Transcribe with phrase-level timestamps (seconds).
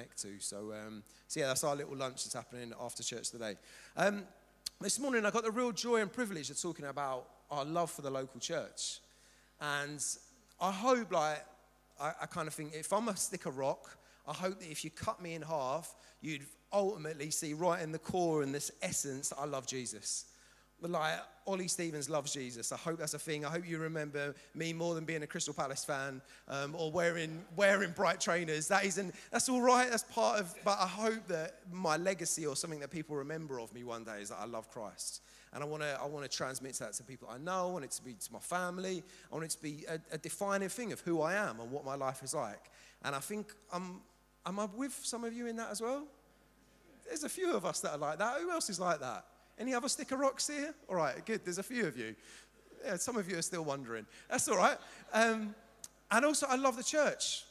[0.00, 0.40] connect to.
[0.40, 3.56] So, um, so yeah, that's our little lunch that's happening after church today.
[3.96, 4.22] Um,
[4.80, 8.02] this morning, I got the real joy and privilege of talking about our love for
[8.02, 9.00] the local church.
[9.60, 10.02] And
[10.60, 11.44] I hope, like,
[12.00, 14.84] I, I kind of think if I'm a stick of rock, I hope that if
[14.84, 19.30] you cut me in half, you'd ultimately see right in the core and this essence
[19.30, 20.26] that I love Jesus.
[20.82, 22.72] Like Oli Stevens loves Jesus.
[22.72, 23.44] I hope that's a thing.
[23.44, 27.42] I hope you remember me more than being a Crystal Palace fan um, or wearing
[27.56, 28.68] wearing bright trainers.
[28.68, 29.14] That isn't.
[29.30, 29.90] That's all right.
[29.90, 30.54] That's part of.
[30.64, 34.20] But I hope that my legacy or something that people remember of me one day
[34.20, 35.22] is that I love Christ.
[35.52, 37.68] And I want to I want to transmit that to people I know.
[37.68, 39.02] I want it to be to my family.
[39.30, 41.84] I want it to be a, a defining thing of who I am and what
[41.84, 42.70] my life is like.
[43.02, 44.00] And I think I'm.
[44.46, 46.04] Am I with some of you in that as well?
[47.06, 48.40] There's a few of us that are like that.
[48.40, 49.24] Who else is like that?
[49.60, 50.74] Any other sticker rocks here?
[50.88, 51.44] All right, good.
[51.44, 52.16] There's a few of you.
[52.82, 54.06] Yeah, some of you are still wondering.
[54.30, 54.78] That's all right.
[55.12, 55.54] Um,
[56.10, 57.44] and also, I love the church.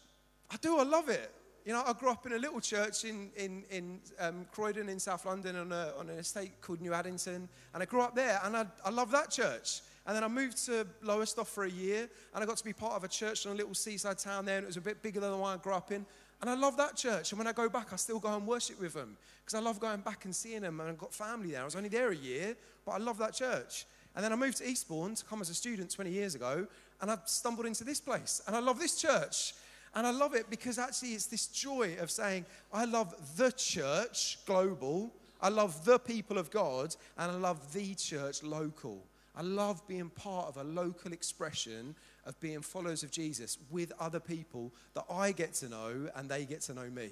[0.50, 0.80] I do.
[0.80, 1.32] I love it.
[1.66, 5.00] You know, I grew up in a little church in, in, in um, Croydon in
[5.00, 7.48] South London on, a, on an estate called New Addington.
[7.76, 9.82] And I grew up there, and I, I love that church.
[10.08, 12.94] And then I moved to Lowestoft for a year, and I got to be part
[12.94, 15.20] of a church in a little seaside town there, and it was a bit bigger
[15.20, 16.08] than the one I grew up in.
[16.42, 17.32] And I love that church.
[17.32, 19.80] And when I go back, I still go and worship with them because I love
[19.80, 20.80] going back and seeing them.
[20.80, 21.62] And I've got family there.
[21.62, 23.86] I was only there a year, but I love that church.
[24.16, 26.66] And then I moved to Eastbourne to come as a student 20 years ago.
[27.02, 28.42] And I stumbled into this place.
[28.48, 29.54] And I love this church.
[29.96, 34.40] And I love it because actually it's this joy of saying, I love the church
[34.46, 35.12] global.
[35.42, 36.96] I love the people of God.
[37.18, 39.04] And I love the church local.
[39.40, 41.96] I love being part of a local expression
[42.26, 46.44] of being followers of Jesus with other people that I get to know and they
[46.44, 47.12] get to know me.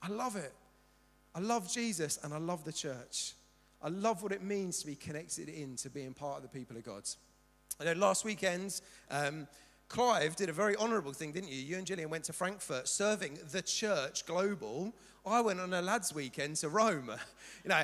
[0.00, 0.52] I love it.
[1.34, 3.32] I love Jesus and I love the church.
[3.82, 6.76] I love what it means to be connected in to being part of the people
[6.76, 7.02] of God.
[7.80, 8.80] I know last weekend,
[9.10, 9.48] um,
[9.88, 11.56] Clive did a very honourable thing, didn't you?
[11.56, 14.92] You and Gillian went to Frankfurt serving the church global.
[15.26, 17.10] I went on a lads' weekend to Rome.
[17.64, 17.82] You know,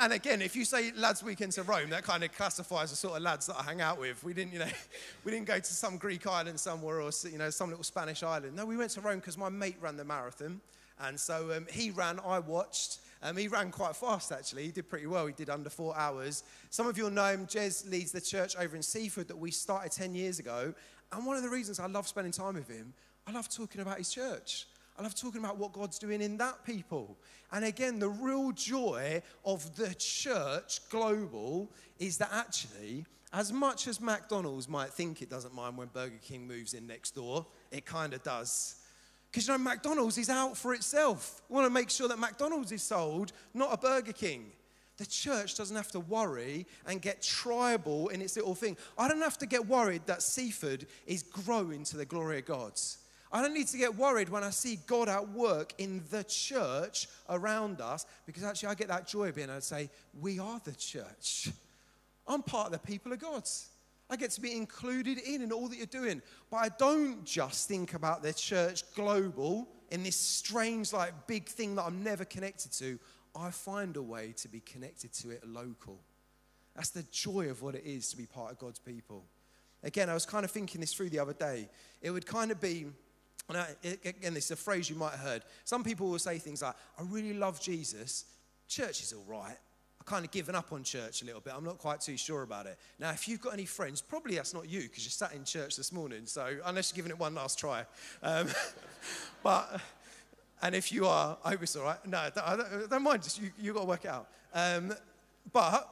[0.00, 3.16] and again, if you say lads' weekend to Rome, that kind of classifies the sort
[3.16, 4.24] of lads that I hang out with.
[4.24, 4.66] We didn't, you know,
[5.24, 8.56] we didn't go to some Greek island somewhere or you know some little Spanish island.
[8.56, 10.60] No, we went to Rome because my mate ran the marathon,
[10.98, 12.18] and so um, he ran.
[12.26, 12.98] I watched.
[13.22, 14.64] Um, he ran quite fast, actually.
[14.64, 15.26] He did pretty well.
[15.26, 16.42] He did under four hours.
[16.70, 17.46] Some of you will know him.
[17.46, 20.74] Jez leads the church over in Seaford that we started 10 years ago.
[21.12, 22.94] And one of the reasons I love spending time with him,
[23.26, 24.66] I love talking about his church.
[24.98, 27.16] I love talking about what God's doing in that people.
[27.52, 34.00] And again, the real joy of the church global is that actually, as much as
[34.00, 38.12] McDonald's might think it doesn't mind when Burger King moves in next door, it kind
[38.12, 38.76] of does.
[39.30, 41.40] Because you know, McDonald's is out for itself.
[41.48, 44.52] We want to make sure that McDonald's is sold, not a Burger King
[45.00, 48.76] the church doesn't have to worry and get tribal in its little thing.
[48.98, 52.72] I don't have to get worried that Seaford is growing to the glory of God.
[53.32, 57.08] I don't need to get worried when I see God at work in the church
[57.30, 59.88] around us because actually I get that joy of being able to say,
[60.20, 61.48] We are the church.
[62.26, 63.44] I'm part of the people of God.
[64.10, 66.20] I get to be included in in all that you're doing.
[66.50, 71.76] But I don't just think about the church global in this strange, like, big thing
[71.76, 72.98] that I'm never connected to.
[73.34, 76.00] I find a way to be connected to it local.
[76.74, 79.24] That's the joy of what it is to be part of God's people.
[79.82, 81.68] Again, I was kind of thinking this through the other day.
[82.02, 82.86] It would kind of be,
[83.48, 83.68] and I,
[84.04, 85.42] again, this is a phrase you might have heard.
[85.64, 88.26] Some people will say things like, I really love Jesus.
[88.68, 89.56] Church is all right.
[90.00, 91.52] I've kind of given up on church a little bit.
[91.54, 92.78] I'm not quite too sure about it.
[92.98, 95.76] Now, if you've got any friends, probably that's not you because you sat in church
[95.76, 96.24] this morning.
[96.24, 97.84] So, unless you're giving it one last try.
[98.22, 98.48] Um,
[99.42, 99.80] but
[100.62, 102.04] and if you are, I hope it's all right.
[102.06, 104.28] No, I don't, don't mind, just you, you've got to work it out.
[104.52, 104.92] Um,
[105.52, 105.88] but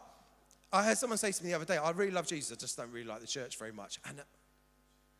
[0.72, 2.76] I heard someone say to me the other day, I really love Jesus, I just
[2.76, 3.98] don't really like the church very much.
[4.08, 4.20] And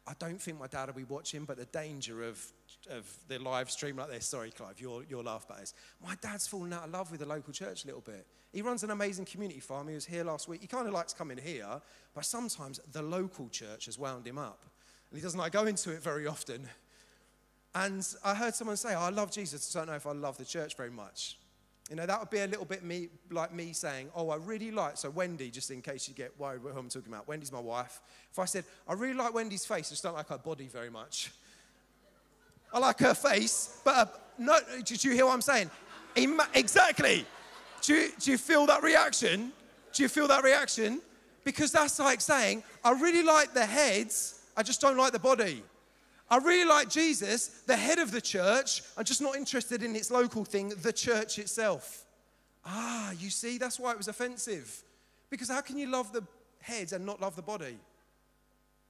[0.06, 2.42] I don't think my dad will be watching, but the danger of,
[2.90, 5.74] of the live stream like this, sorry, Clive, you'll, you'll laugh about this.
[6.02, 8.26] My dad's fallen out of love with the local church a little bit.
[8.50, 9.88] He runs an amazing community farm.
[9.88, 10.62] He was here last week.
[10.62, 11.82] He kind of likes coming here,
[12.14, 14.64] but sometimes the local church has wound him up.
[15.10, 16.68] And he doesn't like going to it very often.
[17.74, 20.38] And I heard someone say, oh, I love Jesus, I don't know if I love
[20.38, 21.38] the church very much.
[21.90, 24.70] You know, that would be a little bit me, like me saying, Oh, I really
[24.70, 27.60] like, so Wendy, just in case you get worried who I'm talking about, Wendy's my
[27.60, 28.00] wife.
[28.30, 30.90] If I said, I really like Wendy's face, I just don't like her body very
[30.90, 31.30] much.
[32.74, 34.06] I like her face, but uh,
[34.38, 35.70] no, did you hear what I'm saying?
[36.54, 37.24] exactly.
[37.80, 39.52] Do you, do you feel that reaction?
[39.92, 41.00] Do you feel that reaction?
[41.44, 45.62] Because that's like saying, I really like the heads, I just don't like the body.
[46.30, 48.82] I really like Jesus, the head of the church.
[48.96, 52.04] I'm just not interested in its local thing, the church itself.
[52.64, 54.82] Ah, you see, that's why it was offensive.
[55.30, 56.22] Because how can you love the
[56.60, 57.78] head and not love the body?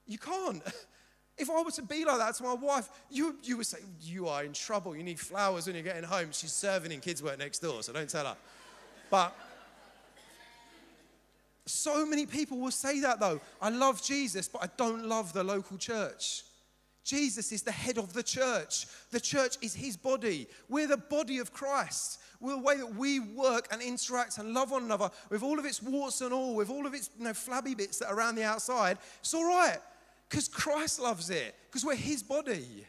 [0.07, 0.63] You can't.
[1.39, 4.27] If I were to be like that to my wife, you, you would say, You
[4.27, 4.97] are in trouble.
[4.97, 6.31] You need flowers when you're getting home.
[6.33, 8.37] She's serving in kids' work next door, so don't tell her.
[9.09, 9.33] But
[11.65, 13.41] so many people will say that though.
[13.63, 16.43] I love Jesus, but I don't love the local church.
[17.09, 18.87] Jesus is the head of the church.
[19.11, 20.47] The church is his body.
[20.69, 22.21] We're the body of Christ.
[22.39, 25.65] We're the way that we work and interact and love one another with all of
[25.65, 28.35] its warts and all, with all of its you know, flabby bits that are around
[28.35, 28.99] the outside.
[29.21, 29.79] It's all right
[30.29, 32.87] because Christ loves it, because we're his body.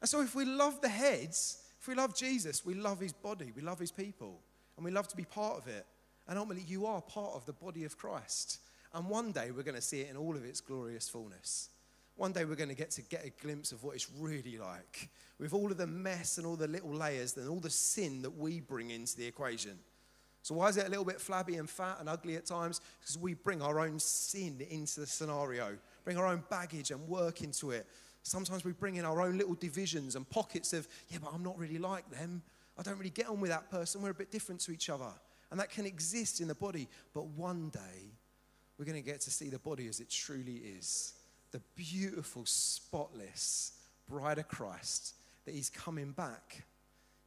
[0.00, 3.52] And so if we love the heads, if we love Jesus, we love his body,
[3.56, 4.38] we love his people,
[4.76, 5.86] and we love to be part of it.
[6.28, 8.60] And ultimately, you are part of the body of Christ.
[8.94, 11.70] And one day, we're going to see it in all of its glorious fullness.
[12.16, 15.08] One day we're going to get to get a glimpse of what it's really like
[15.38, 18.36] with all of the mess and all the little layers and all the sin that
[18.36, 19.78] we bring into the equation.
[20.42, 22.80] So, why is it a little bit flabby and fat and ugly at times?
[23.00, 27.42] Because we bring our own sin into the scenario, bring our own baggage and work
[27.42, 27.86] into it.
[28.24, 31.58] Sometimes we bring in our own little divisions and pockets of, yeah, but I'm not
[31.58, 32.42] really like them.
[32.78, 34.02] I don't really get on with that person.
[34.02, 35.12] We're a bit different to each other.
[35.50, 36.88] And that can exist in the body.
[37.14, 38.12] But one day,
[38.78, 41.14] we're going to get to see the body as it truly is
[41.52, 43.72] the beautiful, spotless
[44.08, 45.14] bride of Christ,
[45.44, 46.64] that he's coming back.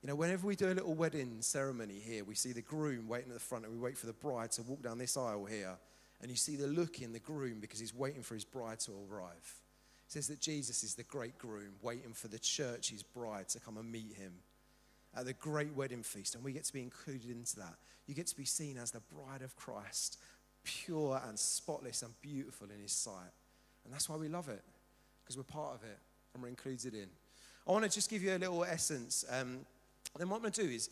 [0.02, 3.30] You know, whenever we do a little wedding ceremony here, we see the groom waiting
[3.30, 5.78] at the front and we wait for the bride to walk down this aisle here.
[6.22, 8.92] And you see the look in the groom because he's waiting for his bride to
[8.92, 9.62] arrive.
[10.08, 13.60] It says that Jesus is the great groom waiting for the church, his bride, to
[13.60, 14.34] come and meet him
[15.16, 16.36] at the great wedding feast.
[16.36, 17.76] And we get to be included into that.
[18.06, 20.20] You get to be seen as the bride of Christ,
[20.64, 23.32] pure and spotless and beautiful in his sight.
[23.86, 24.62] And that's why we love it,
[25.24, 25.98] because we're part of it
[26.34, 27.08] and we're included in.
[27.68, 29.24] I want to just give you a little essence.
[29.30, 29.60] Um,
[30.18, 30.90] then what I'm going to do is,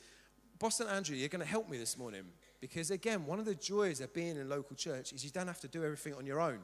[0.60, 2.24] Bosun Andrew, you're going to help me this morning.
[2.62, 5.60] Because again, one of the joys of being in local church is you don't have
[5.60, 6.60] to do everything on your own.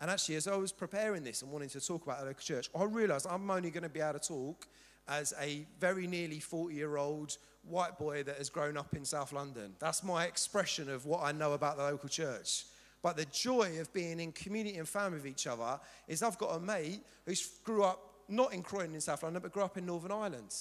[0.00, 2.70] And actually, as I was preparing this and wanting to talk about a local church,
[2.74, 4.66] I realized I'm only going to be able to talk
[5.06, 7.36] as a very nearly 40 year old
[7.68, 9.74] white boy that has grown up in South London.
[9.78, 12.64] That's my expression of what I know about the local church.
[13.04, 15.78] But the joy of being in community and family with each other
[16.08, 19.52] is I've got a mate who grew up not in Croydon in South London, but
[19.52, 20.54] grew up in Northern Ireland.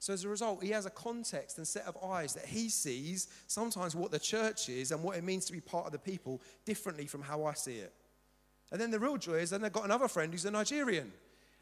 [0.00, 3.28] So as a result, he has a context and set of eyes that he sees
[3.46, 6.42] sometimes what the church is and what it means to be part of the people
[6.64, 7.92] differently from how I see it.
[8.72, 11.12] And then the real joy is then they've got another friend who's a Nigerian.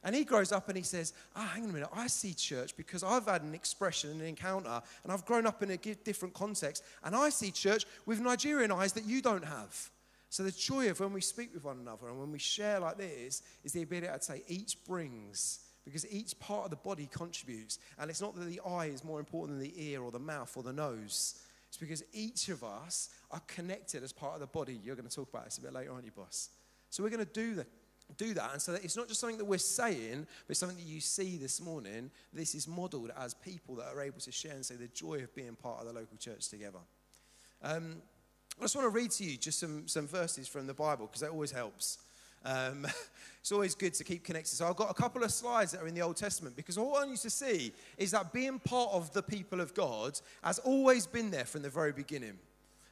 [0.03, 2.33] And he grows up and he says, Ah, oh, hang on a minute, I see
[2.33, 5.77] church because I've had an expression, and an encounter, and I've grown up in a
[5.77, 6.83] different context.
[7.05, 9.91] And I see church with Nigerian eyes that you don't have.
[10.33, 12.97] So, the joy of when we speak with one another and when we share like
[12.97, 17.79] this is the ability to say each brings, because each part of the body contributes.
[17.99, 20.51] And it's not that the eye is more important than the ear or the mouth
[20.57, 21.39] or the nose.
[21.69, 24.81] It's because each of us are connected as part of the body.
[24.83, 26.49] You're going to talk about this a bit later, aren't you, boss?
[26.89, 27.67] So, we're going to do that
[28.17, 28.53] do that.
[28.53, 31.37] And so that it's not just something that we're saying, but something that you see
[31.37, 32.11] this morning.
[32.33, 35.35] This is modeled as people that are able to share and say the joy of
[35.35, 36.81] being part of the local church together.
[37.63, 38.03] Um,
[38.59, 41.21] I just want to read to you just some, some verses from the Bible because
[41.23, 41.99] that always helps.
[42.45, 42.87] Um,
[43.41, 44.55] it's always good to keep connected.
[44.55, 46.97] So I've got a couple of slides that are in the Old Testament because all
[46.97, 51.07] I need to see is that being part of the people of God has always
[51.07, 52.39] been there from the very beginning.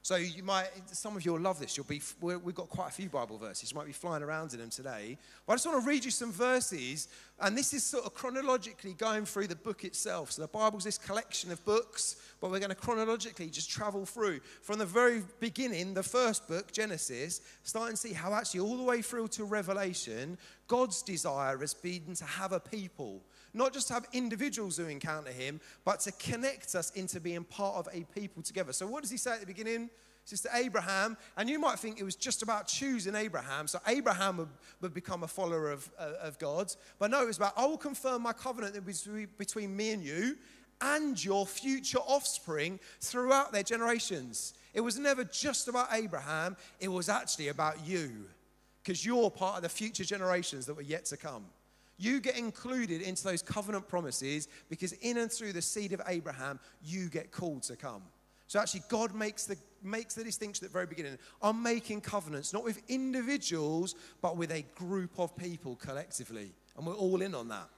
[0.03, 1.77] So you might, some of you will love this.
[1.77, 3.71] You'll be, we've got quite a few Bible verses.
[3.71, 5.19] You might be flying around in them today.
[5.47, 7.09] But I just want to read you some verses,
[7.39, 10.33] and this is sort of chronologically going through the book itself.
[10.33, 14.41] So the Bible's this collection of books, but we're going to chronologically just travel through
[14.63, 18.83] from the very beginning, the first book, Genesis, starting to see how actually all the
[18.83, 23.21] way through to Revelation, God's desire has been to have a people
[23.53, 27.77] not just to have individuals who encounter him, but to connect us into being part
[27.77, 28.73] of a people together.
[28.73, 29.91] So, what does he say at the beginning?
[30.27, 33.67] To Abraham, and you might think it was just about choosing Abraham.
[33.67, 34.49] So Abraham would,
[34.81, 36.73] would become a follower of, uh, of God.
[37.01, 40.05] But no, it was about, I will confirm my covenant that was between me and
[40.05, 40.37] you
[40.81, 44.55] and your future offspring throughout their generations.
[44.73, 48.27] It was never just about Abraham, it was actually about you,
[48.83, 51.45] because you're part of the future generations that were yet to come.
[52.01, 56.59] You get included into those covenant promises because in and through the seed of Abraham,
[56.83, 58.03] you get called to come.
[58.47, 61.19] So actually, God makes the, makes the distinction at the very beginning.
[61.43, 66.53] I'm making covenants, not with individuals, but with a group of people collectively.
[66.75, 67.69] And we're all in on that.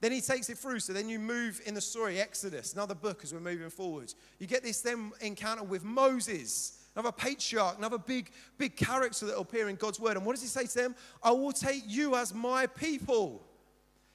[0.00, 0.80] Then he takes it through.
[0.80, 4.14] So then you move in the story, Exodus, another book as we're moving forward.
[4.38, 9.42] You get this then encounter with Moses another patriarch, another big, big character that will
[9.42, 10.16] appear in God's word.
[10.16, 10.94] And what does he say to them?
[11.22, 13.42] I will take you as my people.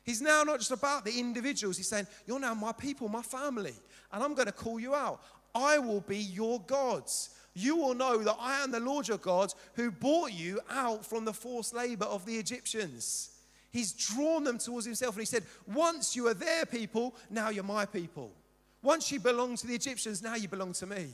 [0.04, 1.78] He's now not just about the individuals.
[1.78, 3.74] He's saying, You're now my people, my family,
[4.12, 5.22] and I'm going to call you out.
[5.54, 7.32] I will be your gods.
[7.54, 11.26] You will know that I am the Lord your God who brought you out from
[11.26, 13.32] the forced labor of the Egyptians.
[13.72, 15.16] He's drawn them towards himself.
[15.16, 18.32] And he said, Once you are their people, now you're my people.
[18.84, 21.08] Once you belong to the Egyptians, now you belong to me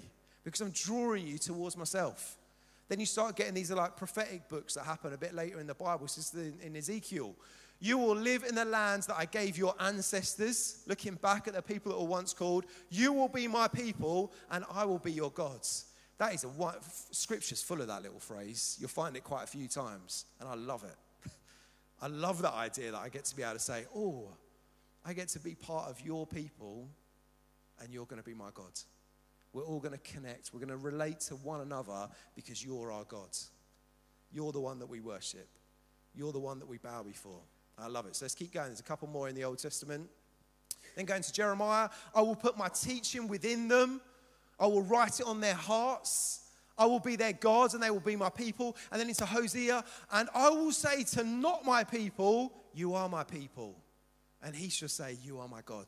[0.43, 2.37] because I'm drawing you towards myself.
[2.89, 5.73] Then you start getting these like prophetic books that happen a bit later in the
[5.73, 6.05] Bible.
[6.05, 7.35] This is in Ezekiel.
[7.79, 11.61] You will live in the lands that I gave your ancestors, looking back at the
[11.61, 12.65] people that were once called.
[12.89, 15.85] You will be my people, and I will be your gods.
[16.17, 16.49] That is a
[17.11, 18.77] scripture's full of that little phrase.
[18.79, 21.29] You'll find it quite a few times, and I love it.
[22.01, 24.29] I love that idea that I get to be able to say, Oh,
[25.05, 26.87] I get to be part of your people,
[27.81, 28.71] and you're going to be my God.
[29.53, 30.51] We're all going to connect.
[30.51, 33.29] We're going to relate to one another because you're our God.
[34.31, 35.47] You're the one that we worship.
[36.15, 37.41] You're the one that we bow before.
[37.77, 38.15] I love it.
[38.15, 38.67] So let's keep going.
[38.67, 40.09] There's a couple more in the Old Testament.
[40.95, 44.01] Then going to Jeremiah, I will put my teaching within them.
[44.59, 46.41] I will write it on their hearts.
[46.77, 48.75] I will be their God and they will be my people.
[48.91, 53.23] And then into Hosea, and I will say to not my people, You are my
[53.23, 53.77] people.
[54.41, 55.85] And he shall say, You are my God.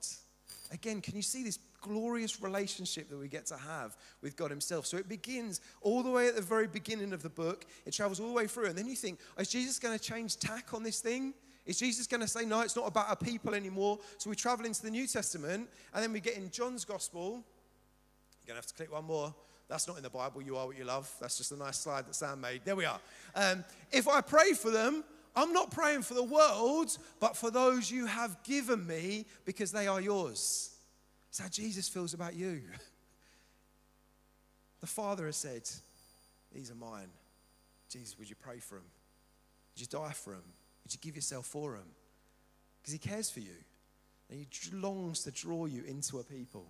[0.72, 4.86] Again, can you see this glorious relationship that we get to have with God Himself?
[4.86, 8.20] So it begins all the way at the very beginning of the book, it travels
[8.20, 8.66] all the way through.
[8.66, 11.34] And then you think, is Jesus going to change tack on this thing?
[11.66, 14.00] Is Jesus going to say, no, it's not about our people anymore?
[14.18, 17.44] So we travel into the New Testament, and then we get in John's Gospel.
[18.42, 19.34] You're going to have to click one more.
[19.68, 20.44] That's not in the Bible.
[20.44, 21.12] You are what you love.
[21.20, 22.62] That's just a nice slide that Sam made.
[22.66, 23.00] There we are.
[23.36, 25.04] Um, if I pray for them,
[25.36, 29.88] I'm not praying for the world, but for those you have given me because they
[29.88, 30.75] are yours.
[31.36, 32.62] That's how Jesus feels about you.
[34.80, 35.70] The Father has said,
[36.54, 37.10] These are mine.
[37.90, 38.86] Jesus, would you pray for them?
[39.74, 40.44] Would you die for them?
[40.84, 41.88] Would you give yourself for them?
[42.82, 43.56] Because He cares for you.
[44.30, 46.68] And He longs to draw you into a people.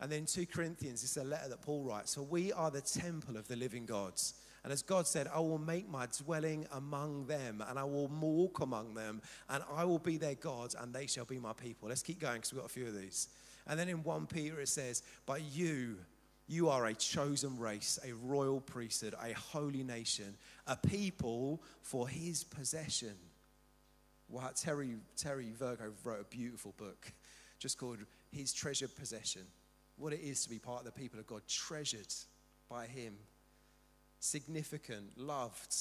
[0.00, 2.12] And then 2 Corinthians, it's a letter that Paul writes.
[2.12, 4.34] So we are the temple of the living gods.
[4.64, 8.60] And as God said, I will make my dwelling among them, and I will walk
[8.60, 9.20] among them,
[9.50, 11.88] and I will be their God, and they shall be my people.
[11.88, 13.28] Let's keep going because we've got a few of these.
[13.66, 15.96] And then in 1 Peter it says, But you,
[16.46, 22.44] you are a chosen race, a royal priesthood, a holy nation, a people for his
[22.44, 23.14] possession.
[24.28, 27.12] Wow, Terry, Terry Virgo wrote a beautiful book
[27.62, 27.98] just called
[28.32, 29.42] His Treasured Possession.
[29.96, 32.12] What it is to be part of the people of God, treasured
[32.68, 33.14] by him
[34.18, 35.72] significant, loved,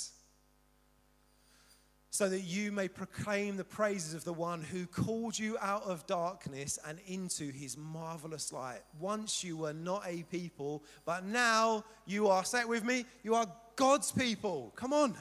[2.12, 6.06] so that you may proclaim the praises of the one who called you out of
[6.08, 8.82] darkness and into his marvelous light.
[9.00, 13.34] Once you were not a people, but now you are, say it with me, you
[13.34, 14.74] are God's people.
[14.76, 15.16] Come on.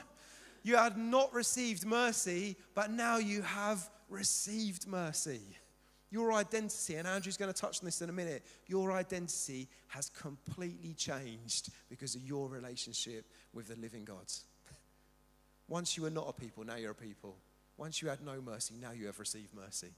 [0.64, 5.40] You had not received mercy, but now you have received mercy.
[6.10, 10.08] Your identity, and Andrew's going to touch on this in a minute, your identity has
[10.10, 14.26] completely changed because of your relationship with the living God.
[15.70, 17.36] Once you were not a people, now you're a people.
[17.78, 19.92] Once you had no mercy, now you have received mercy.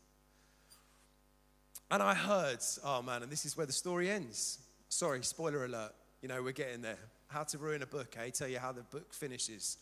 [1.91, 4.59] And I heard, oh man, and this is where the story ends.
[4.91, 5.93] Sorry, spoiler alert.
[6.21, 6.99] You know, we're getting there.
[7.29, 8.29] How to ruin a book, eh?
[8.31, 9.79] Tell you how the book finishes.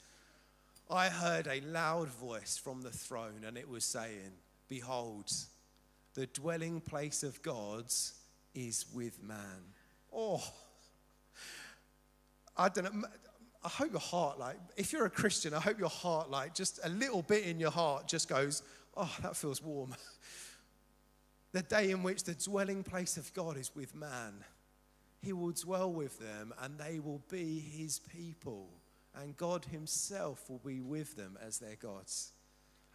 [0.88, 4.32] I heard a loud voice from the throne, and it was saying,
[4.68, 5.32] Behold,
[6.14, 8.14] the dwelling place of God's
[8.54, 9.74] is with man.
[10.14, 10.42] Oh,
[12.56, 13.08] I don't know.
[13.62, 16.80] I hope your heart, like, if you're a Christian, I hope your heart, like, just
[16.82, 18.62] a little bit in your heart just goes,
[18.96, 19.94] oh, that feels warm.
[21.52, 24.44] the day in which the dwelling place of God is with man.
[25.20, 28.68] He will dwell with them and they will be his people.
[29.14, 32.32] And God himself will be with them as their gods.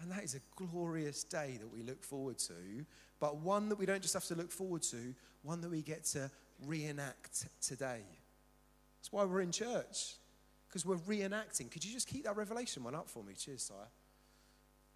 [0.01, 2.86] And that is a glorious day that we look forward to,
[3.19, 6.03] but one that we don't just have to look forward to, one that we get
[6.05, 6.29] to
[6.65, 8.01] reenact today.
[8.98, 10.15] That's why we're in church,
[10.75, 11.72] because we're reenacting.
[11.72, 13.34] Could you just keep that revelation one up for me?
[13.34, 13.77] Cheers, sire.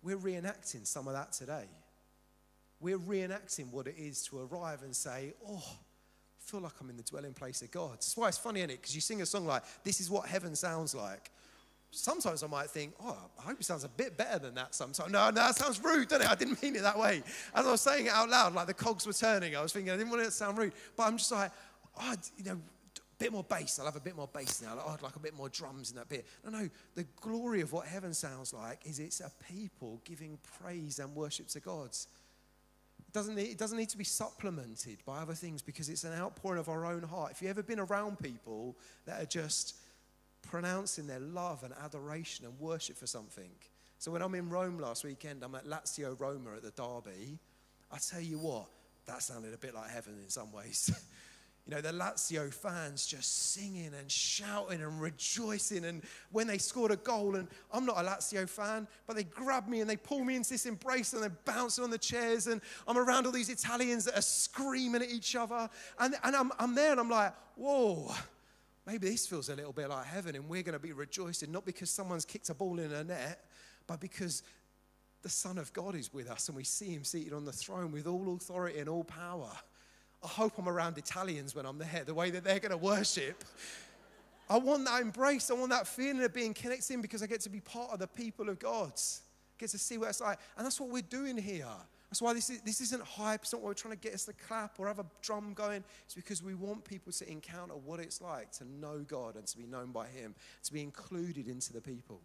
[0.03, 1.67] We're reenacting some of that today.
[2.81, 6.97] We're reenacting what it is to arrive and say, Oh, I feel like I'm in
[6.97, 7.93] the dwelling place of God.
[7.93, 8.81] That's why it's funny, isn't it?
[8.81, 11.31] Because you sing a song like, This is what heaven sounds like
[11.91, 15.11] sometimes I might think, oh, I hope it sounds a bit better than that sometimes.
[15.11, 16.31] No, no, that sounds rude, doesn't it?
[16.31, 17.23] I didn't mean it that way.
[17.55, 19.91] As I was saying it out loud, like the cogs were turning, I was thinking,
[19.91, 20.73] I didn't want it to sound rude.
[20.95, 21.51] But I'm just like,
[21.99, 22.59] oh, you know,
[23.19, 23.77] bit more bass.
[23.79, 24.77] I'll have a bit more bass now.
[24.83, 26.25] Oh, I'd like a bit more drums in that bit.
[26.43, 30.99] No, no, the glory of what heaven sounds like is it's a people giving praise
[30.99, 31.89] and worship to God.
[31.89, 36.13] It doesn't, need, it doesn't need to be supplemented by other things because it's an
[36.13, 37.31] outpouring of our own heart.
[37.31, 39.75] If you've ever been around people that are just
[40.41, 43.49] pronouncing their love and adoration and worship for something.
[43.97, 47.37] So when I'm in Rome last weekend, I'm at Lazio Roma at the Derby.
[47.91, 48.67] I tell you what,
[49.07, 50.89] that sounded a bit like heaven in some ways.
[51.69, 55.85] you know, the Lazio fans just singing and shouting and rejoicing.
[55.85, 59.67] And when they scored a goal, and I'm not a Lazio fan, but they grab
[59.67, 62.47] me and they pull me into this embrace and they're bouncing on the chairs.
[62.47, 65.69] And I'm around all these Italians that are screaming at each other.
[65.99, 68.15] And, and I'm, I'm there and I'm like, whoa,
[68.87, 70.35] maybe this feels a little bit like heaven.
[70.35, 73.45] And we're going to be rejoicing, not because someone's kicked a ball in a net,
[73.85, 74.41] but because
[75.21, 77.91] the Son of God is with us and we see him seated on the throne
[77.91, 79.51] with all authority and all power.
[80.23, 83.43] I hope I'm around Italians when I'm there, the way that they're going to worship.
[84.49, 85.49] I want that embrace.
[85.51, 88.07] I want that feeling of being connected because I get to be part of the
[88.07, 88.93] people of God.
[89.57, 90.39] Get to see what it's like.
[90.57, 91.67] And that's what we're doing here.
[92.09, 93.41] That's why this, is, this isn't hype.
[93.43, 95.83] It's not what we're trying to get us to clap or have a drum going.
[96.05, 99.57] It's because we want people to encounter what it's like to know God and to
[99.57, 100.33] be known by Him,
[100.63, 102.21] to be included into the people.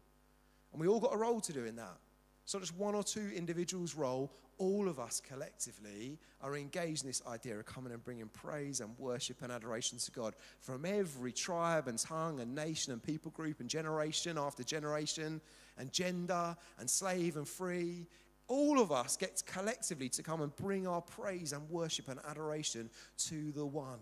[0.72, 1.98] And we all got a role to do in that.
[2.44, 4.30] It's not just one or two individuals' role.
[4.58, 8.96] All of us collectively are engaged in this idea of coming and bringing praise and
[8.98, 13.60] worship and adoration to God from every tribe and tongue and nation and people group
[13.60, 15.40] and generation after generation
[15.78, 18.06] and gender and slave and free.
[18.46, 22.90] All of us get collectively to come and bring our praise and worship and adoration
[23.16, 23.98] to the one,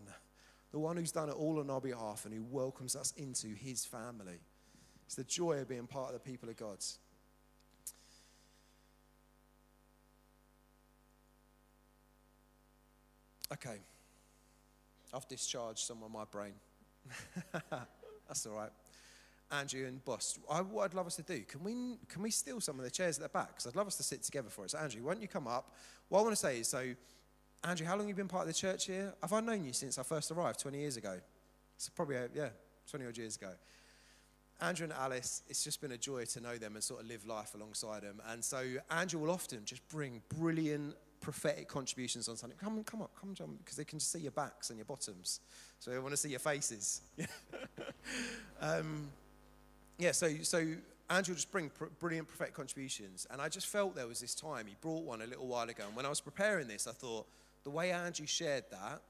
[0.72, 3.84] the one who's done it all on our behalf and who welcomes us into his
[3.84, 4.40] family.
[5.06, 6.99] It's the joy of being part of the people of God's.
[13.52, 13.78] Okay.
[15.12, 16.54] I've discharged some of my brain.
[18.28, 18.71] That's all right.
[19.50, 22.61] Andrew and Boss, I, what I'd love us to do, can we, can we steal
[22.61, 23.49] some of the chairs at the back?
[23.49, 24.71] Because I'd love us to sit together for it.
[24.71, 25.75] So, Andrew, why don't you come up?
[26.09, 26.94] What I want to say is, so,
[27.62, 29.12] Andrew, how long have you been part of the church here?
[29.21, 31.21] Have I known you since I first arrived 20 years ago?
[31.76, 32.49] It's probably, uh, yeah,
[32.90, 33.50] 20 odd years ago.
[34.62, 37.26] Andrew and Alice, it's just been a joy to know them and sort of live
[37.26, 38.23] life alongside them.
[38.30, 42.57] And so Andrew will often just bring brilliant prophetic contributions on Sunday.
[42.61, 44.85] Come on, come on, come on, because they can just see your backs and your
[44.85, 45.41] bottoms.
[45.79, 47.00] So they want to see your faces.
[48.61, 49.09] um,
[49.99, 50.67] yeah, so, so
[51.09, 53.26] Andrew just bring pr- brilliant prophetic contributions.
[53.31, 55.85] And I just felt there was this time, he brought one a little while ago.
[55.87, 57.26] And when I was preparing this, I thought,
[57.64, 59.00] the way Andrew shared that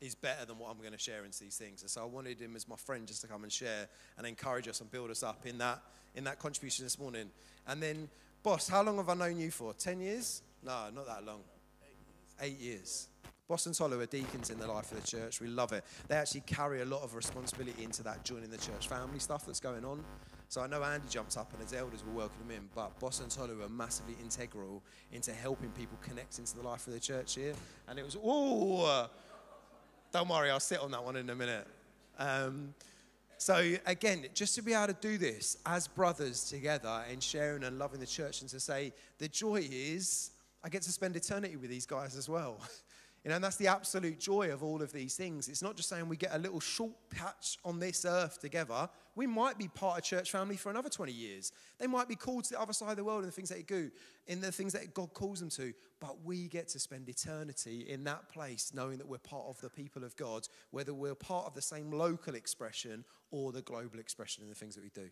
[0.00, 1.82] is better than what I'm going to share into these things.
[1.82, 4.68] And so I wanted him as my friend just to come and share and encourage
[4.68, 5.80] us and build us up in that,
[6.14, 7.30] in that contribution this morning.
[7.66, 8.08] And then,
[8.42, 9.72] boss, how long have I known you for?
[9.72, 10.42] 10 years?
[10.64, 11.40] No, not that long.
[12.40, 13.08] Eight years.
[13.48, 15.40] Bosun Solo are deacons in the life of the church.
[15.40, 15.82] We love it.
[16.06, 19.60] They actually carry a lot of responsibility into that joining the church family stuff that's
[19.60, 20.04] going on.
[20.50, 23.30] So I know Andy jumps up and his elders will welcome him in, but Bosun
[23.30, 27.54] Solo are massively integral into helping people connect into the life of the church here.
[27.88, 29.08] And it was, oh,
[30.12, 31.66] don't worry, I'll sit on that one in a minute.
[32.18, 32.74] Um,
[33.38, 37.78] so, again, just to be able to do this as brothers together and sharing and
[37.78, 41.70] loving the church and to say, the joy is I get to spend eternity with
[41.70, 42.60] these guys as well.
[43.24, 45.48] You know, and that's the absolute joy of all of these things.
[45.48, 48.88] It's not just saying we get a little short patch on this earth together.
[49.16, 51.52] We might be part of church family for another 20 years.
[51.78, 53.56] They might be called to the other side of the world in the things that
[53.56, 53.90] they do,
[54.28, 55.72] in the things that God calls them to.
[56.00, 59.68] But we get to spend eternity in that place, knowing that we're part of the
[59.68, 64.44] people of God, whether we're part of the same local expression or the global expression
[64.44, 65.10] in the things that we do.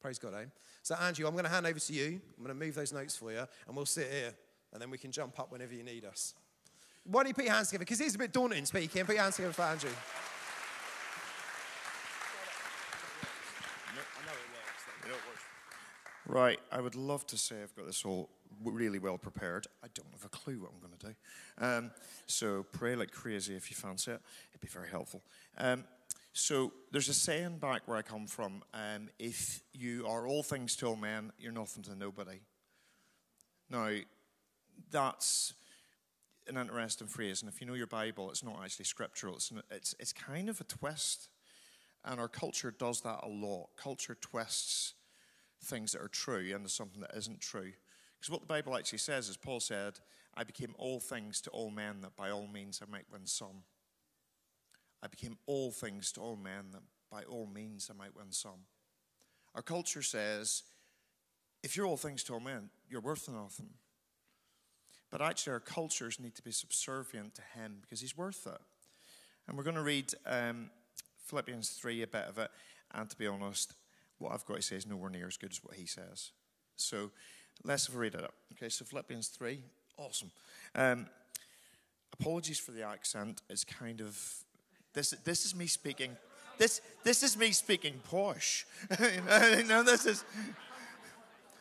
[0.00, 0.46] Praise God, eh?
[0.82, 2.20] So, Andrew, I'm going to hand over to you.
[2.36, 4.34] I'm going to move those notes for you, and we'll sit here
[4.76, 6.34] and then we can jump up whenever you need us.
[7.04, 7.86] Why don't you put your hands together?
[7.86, 9.06] Because it's a bit daunting speaking.
[9.06, 9.88] Put your hands together for Andrew.
[16.26, 18.28] Right, I would love to say I've got this all
[18.62, 19.66] really well prepared.
[19.82, 21.64] I don't have a clue what I'm going to do.
[21.64, 21.90] Um,
[22.26, 24.20] so pray like crazy if you fancy it.
[24.50, 25.22] It'd be very helpful.
[25.56, 25.84] Um,
[26.34, 30.76] so there's a saying back where I come from um, if you are all things
[30.76, 32.40] to all men, you're nothing to nobody.
[33.70, 33.88] Now,
[34.90, 35.54] that's
[36.48, 37.42] an interesting phrase.
[37.42, 40.60] And if you know your Bible, it's not actually scriptural, it's, it's, it's kind of
[40.60, 41.28] a twist.
[42.04, 43.70] And our culture does that a lot.
[43.76, 44.94] Culture twists
[45.64, 47.72] things that are true into something that isn't true.
[48.18, 49.94] Because what the Bible actually says is Paul said,
[50.36, 53.64] I became all things to all men that by all means I might win some.
[55.02, 58.66] I became all things to all men that by all means I might win some.
[59.54, 60.62] Our culture says,
[61.62, 63.70] if you're all things to all men, you're worth nothing.
[65.10, 68.60] But actually, our cultures need to be subservient to Him because He's worth it.
[69.46, 70.70] And we're going to read um,
[71.26, 72.50] Philippians 3, a bit of it.
[72.94, 73.74] And to be honest,
[74.18, 76.30] what I've got to say is nowhere near as good as what He says.
[76.76, 77.10] So
[77.64, 78.34] let's read it up.
[78.52, 79.60] Okay, so Philippians 3,
[79.96, 80.30] awesome.
[80.74, 81.06] Um,
[82.18, 83.42] apologies for the accent.
[83.48, 84.20] It's kind of,
[84.92, 86.16] this, this is me speaking.
[86.58, 88.66] This, this is me speaking posh.
[89.68, 90.24] no, this is.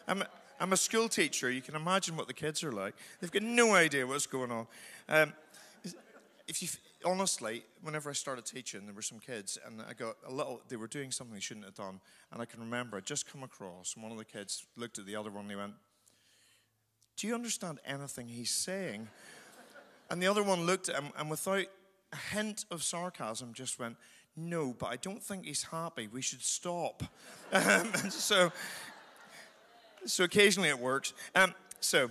[0.08, 0.24] I'm,
[0.60, 1.52] I'm a school teacher.
[1.52, 2.96] You can imagine what the kids are like.
[3.20, 4.68] They've got no idea what's going on.
[5.10, 5.34] Um,
[6.48, 6.70] if you,
[7.04, 10.62] honestly, whenever I started teaching, there were some kids, and I got a little.
[10.68, 12.00] They were doing something they shouldn't have done,
[12.32, 15.06] and I can remember I just come across, and one of the kids looked at
[15.06, 15.74] the other one, and he went,
[17.18, 19.10] "Do you understand anything he's saying?"
[20.10, 21.66] and the other one looked at him, and without
[22.14, 23.98] a hint of sarcasm, just went,
[24.36, 26.08] "No, but I don't think he's happy.
[26.08, 27.04] We should stop."
[27.52, 28.52] um, so,
[30.06, 31.14] so occasionally it works.
[31.34, 32.10] Um, so,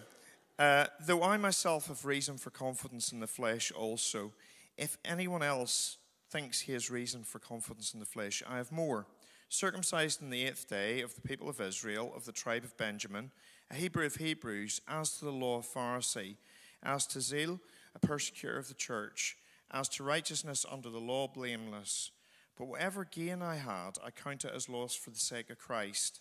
[0.58, 4.32] uh, though I myself have reason for confidence in the flesh also,
[4.76, 5.98] if anyone else
[6.30, 9.06] thinks he has reason for confidence in the flesh, I have more.
[9.48, 13.30] Circumcised in the eighth day of the people of Israel, of the tribe of Benjamin,
[13.70, 16.36] a Hebrew of Hebrews, as to the law of Pharisee,
[16.82, 17.60] as to zeal,
[17.94, 19.36] a persecutor of the church,
[19.70, 22.10] as to righteousness under the law, blameless.
[22.56, 26.20] But whatever gain I had, I count it as loss for the sake of Christ.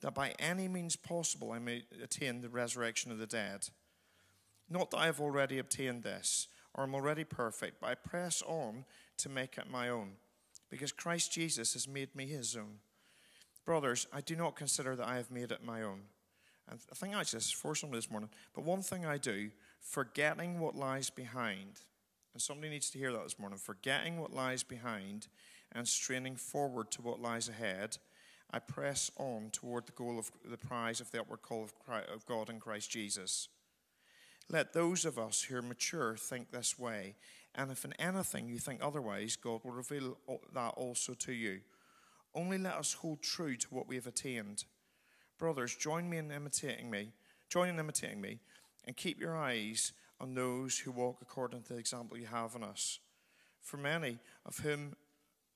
[0.00, 3.68] that by any means possible I may attain the resurrection of the dead.
[4.68, 8.84] Not that I have already obtained this, or am already perfect, but I press on
[9.18, 10.12] to make it my own,
[10.70, 12.80] because Christ Jesus has made me his own.
[13.64, 16.02] Brothers, I do not consider that I have made it my own.
[16.68, 18.30] And I think actually this is for somebody this morning.
[18.54, 21.80] But one thing I do, forgetting what lies behind,
[22.32, 25.28] and somebody needs to hear that this morning, forgetting what lies behind
[25.72, 27.98] and straining forward to what lies ahead
[28.50, 32.08] I press on toward the goal of the prize of the upward call of, Christ,
[32.08, 33.48] of God in Christ Jesus.
[34.48, 37.16] Let those of us who are mature think this way,
[37.54, 40.16] and if in anything you think otherwise, God will reveal
[40.54, 41.60] that also to you.
[42.34, 44.64] Only let us hold true to what we have attained.
[45.38, 47.12] Brothers, join me in imitating me,
[47.48, 48.38] join in imitating me,
[48.84, 52.62] and keep your eyes on those who walk according to the example you have in
[52.62, 53.00] us.
[53.60, 54.94] For many of whom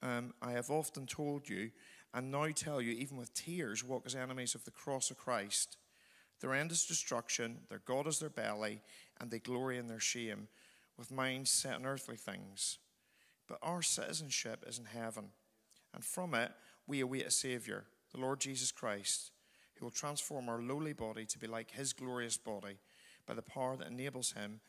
[0.03, 1.71] um, I have often told you,
[2.13, 5.77] and now tell you, even with tears, walk as enemies of the cross of Christ.
[6.41, 8.81] Their end is destruction, their God is their belly,
[9.21, 10.49] and they glory in their shame,
[10.97, 12.79] with minds set on earthly things.
[13.47, 15.27] But our citizenship is in heaven,
[15.95, 16.53] and from it
[16.87, 19.31] we await a Savior, the Lord Jesus Christ,
[19.75, 22.79] who will transform our lowly body to be like his glorious body
[23.27, 24.61] by the power that enables him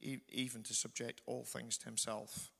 [0.00, 2.50] even to subject all things to himself.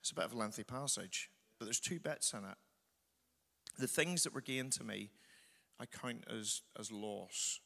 [0.00, 2.56] It's a bit of a lengthy passage, but there's two bits in it
[3.78, 5.10] the things that were gained to me,
[5.80, 7.60] I count as, as loss.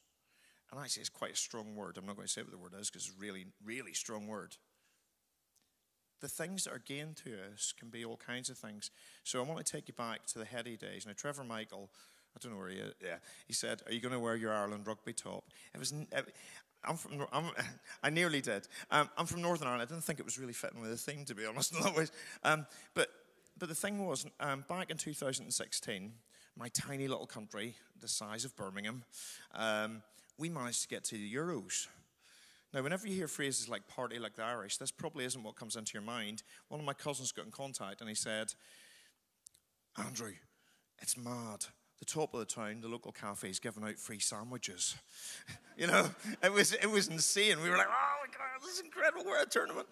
[0.71, 1.99] And actually, it's quite a strong word.
[1.99, 4.27] I'm not going to say what the word is because it's a really, really strong
[4.27, 4.57] word.
[6.21, 8.91] The things that are gained to us can be all kinds of things.
[9.25, 11.05] So I want to take you back to the heady days.
[11.05, 11.91] Now, Trevor Michael,
[12.35, 12.95] I don't know where he is.
[13.03, 15.45] Yeah, he said, "Are you going to wear your Ireland rugby top?"
[15.75, 15.93] It was.
[16.85, 17.27] I'm from.
[17.33, 17.51] I'm,
[18.03, 18.67] i nearly did.
[18.91, 19.83] Um, I'm from Northern Ireland.
[19.83, 21.75] I didn't think it was really fitting with the theme, to be honest.
[21.77, 22.13] In that ways,
[22.45, 23.09] um, but
[23.59, 26.13] but the thing was, um, back in 2016,
[26.57, 29.05] my tiny little country, the size of Birmingham,
[29.55, 30.03] um,
[30.39, 31.87] we managed to get to the Euros.
[32.73, 35.77] Now, whenever you hear phrases like party like the Irish, this probably isn't what comes
[35.77, 36.43] into your mind.
[36.69, 38.55] One of my cousins got in contact and he said,
[39.99, 40.33] Andrew,
[41.01, 41.67] it's mad.
[41.99, 44.97] The top of the town, the local cafe is giving out free sandwiches.
[45.77, 46.09] you know,
[46.43, 47.63] it was, it was insane.
[47.63, 49.25] We were like, oh my God, this is incredible.
[49.25, 49.87] We're a tournament.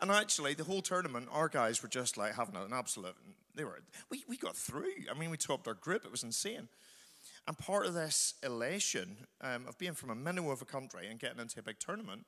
[0.00, 3.14] And actually, the whole tournament, our guys were just like having an absolute.
[3.54, 3.80] They were.
[4.10, 4.92] We, we got through.
[5.10, 6.04] I mean, we topped our group.
[6.04, 6.68] It was insane.
[7.48, 11.18] And part of this elation um, of being from a minnow of a country and
[11.18, 12.26] getting into a big tournament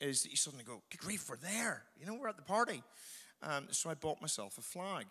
[0.00, 2.82] is that you suddenly go, "Good grief, we're there!" You know, we're at the party.
[3.42, 5.06] Um, so I bought myself a flag.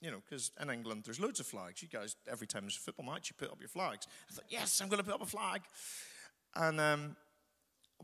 [0.00, 1.82] You know, because in England there's loads of flags.
[1.82, 4.06] You guys, every time there's a football match, you put up your flags.
[4.30, 5.62] I thought, yes, I'm going to put up a flag.
[6.54, 7.16] And um,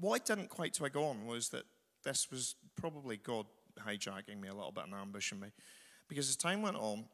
[0.01, 1.65] what I didn't quite twig on was that
[2.05, 3.47] this was probably God
[3.81, 5.49] hijacking me a little bit and ambushing me.
[6.09, 7.07] Because as time went on,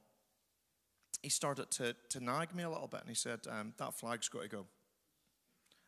[1.22, 4.28] he started to, to nag me a little bit and he said, um, That flag's
[4.28, 4.66] got to go.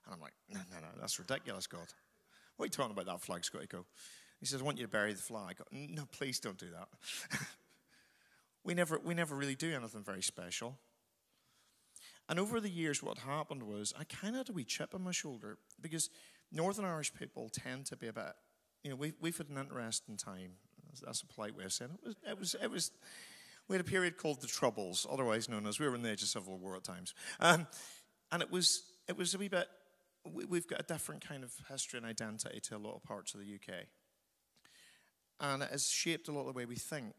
[0.04, 1.86] And I'm like, No, no, no, that's ridiculous, God.
[2.56, 3.06] What are you talking about?
[3.06, 3.86] That flag's got to go.
[4.40, 5.58] He says, I want you to bury the flag.
[5.70, 6.88] No, please don't do that.
[8.64, 10.76] we, never, we never really do anything very special.
[12.28, 15.02] And over the years, what happened was I kind of had a wee chip on
[15.02, 16.10] my shoulder because
[16.50, 18.32] Northern Irish people tend to be a bit
[18.83, 20.53] you know, we, we've had an interesting time.
[21.05, 22.09] That's a polite way of saying it.
[22.09, 22.90] It was, it was, it was,
[23.68, 26.23] we had a period called the Troubles, otherwise known as we were in the age
[26.23, 27.14] of civil war at times.
[27.40, 27.66] Um,
[28.31, 29.68] and it was, it was a wee bit,
[30.31, 33.35] we, we've got a different kind of history and identity to a lot of parts
[33.35, 33.87] of the UK.
[35.40, 37.14] And it has shaped a lot of the way we think.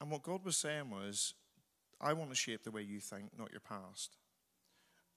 [0.00, 1.34] And what God was saying was,
[2.00, 4.16] I want to shape the way you think, not your past.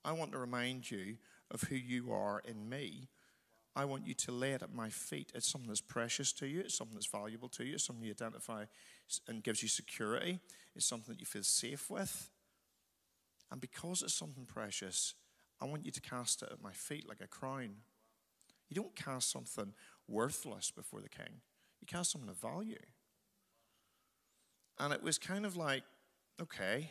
[0.04, 1.16] I want to remind you
[1.50, 3.08] of who you are in me.
[3.78, 5.30] I want you to lay it at my feet.
[5.36, 6.62] It's something that's precious to you.
[6.62, 7.74] It's something that's valuable to you.
[7.74, 8.64] It's something you identify
[9.28, 10.40] and gives you security.
[10.74, 12.28] It's something that you feel safe with.
[13.52, 15.14] And because it's something precious,
[15.60, 17.76] I want you to cast it at my feet like a crown.
[18.68, 19.72] You don't cast something
[20.08, 21.40] worthless before the king,
[21.80, 22.82] you cast something of value.
[24.80, 25.84] And it was kind of like,
[26.42, 26.90] okay,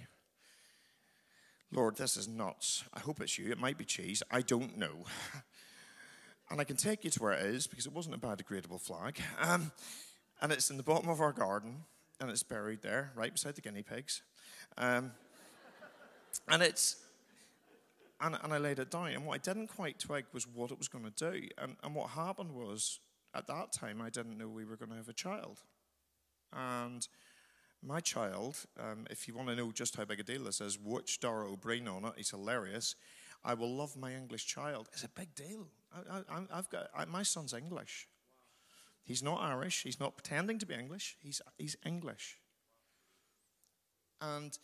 [1.69, 2.85] Lord, this is nuts.
[2.93, 3.51] I hope it's you.
[3.51, 4.23] It might be cheese.
[4.31, 5.05] I don't know.
[6.49, 9.19] and I can take you to where it is because it wasn't a biodegradable flag.
[9.39, 9.71] Um,
[10.41, 11.83] and it's in the bottom of our garden
[12.19, 14.21] and it's buried there, right beside the guinea pigs.
[14.77, 15.11] Um,
[16.47, 16.97] and it's
[18.19, 19.07] and, and I laid it down.
[19.07, 21.47] And what I didn't quite twig was what it was going to do.
[21.57, 22.99] And, and what happened was,
[23.35, 25.59] at that time, I didn't know we were going to have a child.
[26.51, 27.07] And
[27.83, 30.79] my child, um, if you want to know just how big a deal this is,
[30.79, 32.13] watch Dara Ó Briain on it.
[32.17, 32.95] He's hilarious.
[33.43, 34.89] I will love my English child.
[34.93, 35.67] It's a big deal.
[36.09, 38.07] I, have got I, my son's English.
[39.03, 39.83] He's not Irish.
[39.83, 41.17] He's not pretending to be English.
[41.19, 42.37] He's he's English.
[44.19, 44.57] And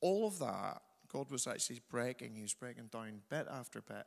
[0.00, 4.06] all of that God was actually breaking, he was breaking down bit after bit.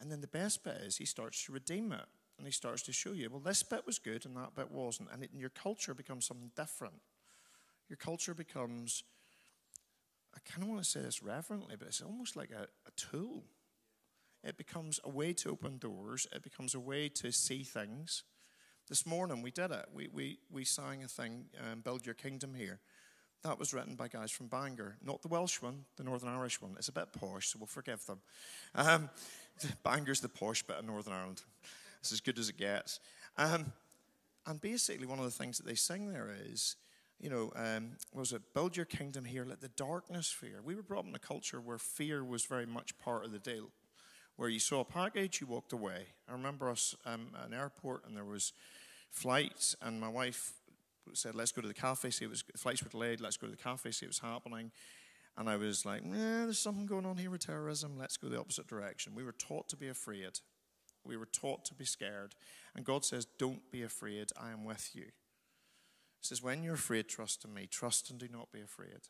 [0.00, 2.06] And then the best bit is he starts to redeem it.
[2.38, 5.10] And he starts to show you, well, this bit was good and that bit wasn't.
[5.12, 7.00] And, it, and your culture becomes something different.
[7.88, 9.04] Your culture becomes,
[10.34, 13.44] I kind of want to say this reverently, but it's almost like a, a tool.
[14.44, 18.24] It becomes a way to open doors, it becomes a way to see things.
[18.88, 19.86] This morning we did it.
[19.94, 22.80] We, we, we sang a thing, um, Build Your Kingdom here.
[23.42, 26.74] That was written by guys from Bangor, not the Welsh one, the Northern Irish one.
[26.78, 28.20] It's a bit posh, so we'll forgive them.
[28.74, 29.10] Um,
[29.84, 31.42] Bangor's the posh bit of Northern Ireland.
[32.00, 33.00] It's as good as it gets.
[33.36, 33.72] Um,
[34.46, 36.76] and basically, one of the things that they sing there is,
[37.20, 40.60] you know, um, was it build your kingdom here, let the darkness fear.
[40.62, 43.38] We were brought up in a culture where fear was very much part of the
[43.38, 43.70] deal.
[44.36, 46.06] Where you saw a package, you walked away.
[46.28, 48.52] I remember us um, at an airport, and there was
[49.10, 50.54] flights, and my wife
[51.12, 53.50] said, let's go to the cafe, see it was, flights were delayed, let's go to
[53.50, 54.70] the cafe, see what's happening.
[55.36, 58.66] And I was like, there's something going on here with terrorism, let's go the opposite
[58.66, 59.14] direction.
[59.14, 60.40] We were taught to be afraid.
[61.04, 62.34] We were taught to be scared.
[62.74, 65.04] And God says, don't be afraid, I am with you.
[65.04, 67.66] He says, when you're afraid, trust in me.
[67.66, 69.08] Trust and do not be afraid.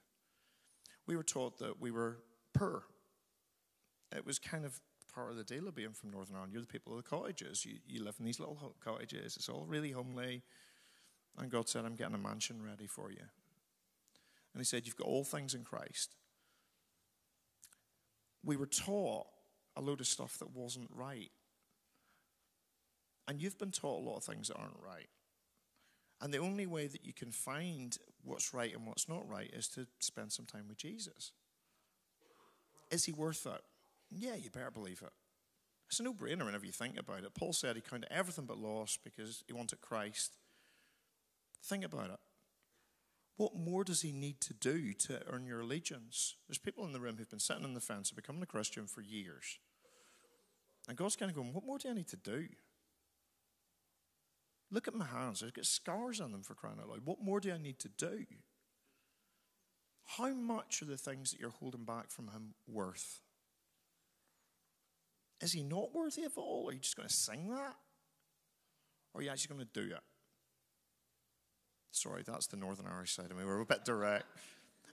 [1.07, 2.19] We were taught that we were
[2.55, 2.85] poor.
[4.17, 4.81] It was kind of
[5.14, 6.53] part of the deal of being from Northern Ireland.
[6.53, 7.64] You're the people of the cottages.
[7.64, 9.37] You, you live in these little cottages.
[9.37, 10.42] It's all really homely.
[11.38, 13.25] And God said, I'm getting a mansion ready for you.
[14.53, 16.14] And He said, You've got all things in Christ.
[18.44, 19.27] We were taught
[19.77, 21.31] a load of stuff that wasn't right.
[23.29, 25.09] And you've been taught a lot of things that aren't right.
[26.20, 29.68] And the only way that you can find what's right and what's not right is
[29.68, 31.33] to spend some time with Jesus.
[32.90, 33.61] Is he worth it?
[34.14, 35.12] Yeah, you better believe it.
[35.88, 37.35] It's a no brainer whenever you think about it.
[37.35, 40.37] Paul said he counted everything but loss because he wanted Christ
[41.62, 42.18] Think about it.
[43.37, 46.37] What more does he need to do to earn your allegiance?
[46.48, 48.87] There's people in the room who've been sitting on the fence and becoming a Christian
[48.87, 49.59] for years.
[50.88, 52.48] And God's kind of going, What more do I need to do?
[54.70, 55.42] Look at my hands.
[55.42, 57.01] I've got scars on them for crying out loud.
[57.05, 58.25] What more do I need to do?
[60.16, 63.20] How much are the things that you're holding back from Him worth?
[65.42, 66.68] Is He not worthy of all?
[66.68, 67.74] Are you just going to sing that?
[69.12, 70.00] Or are you actually going to do it?
[71.90, 73.44] Sorry, that's the Northern Irish side of me.
[73.44, 74.24] We're a bit direct.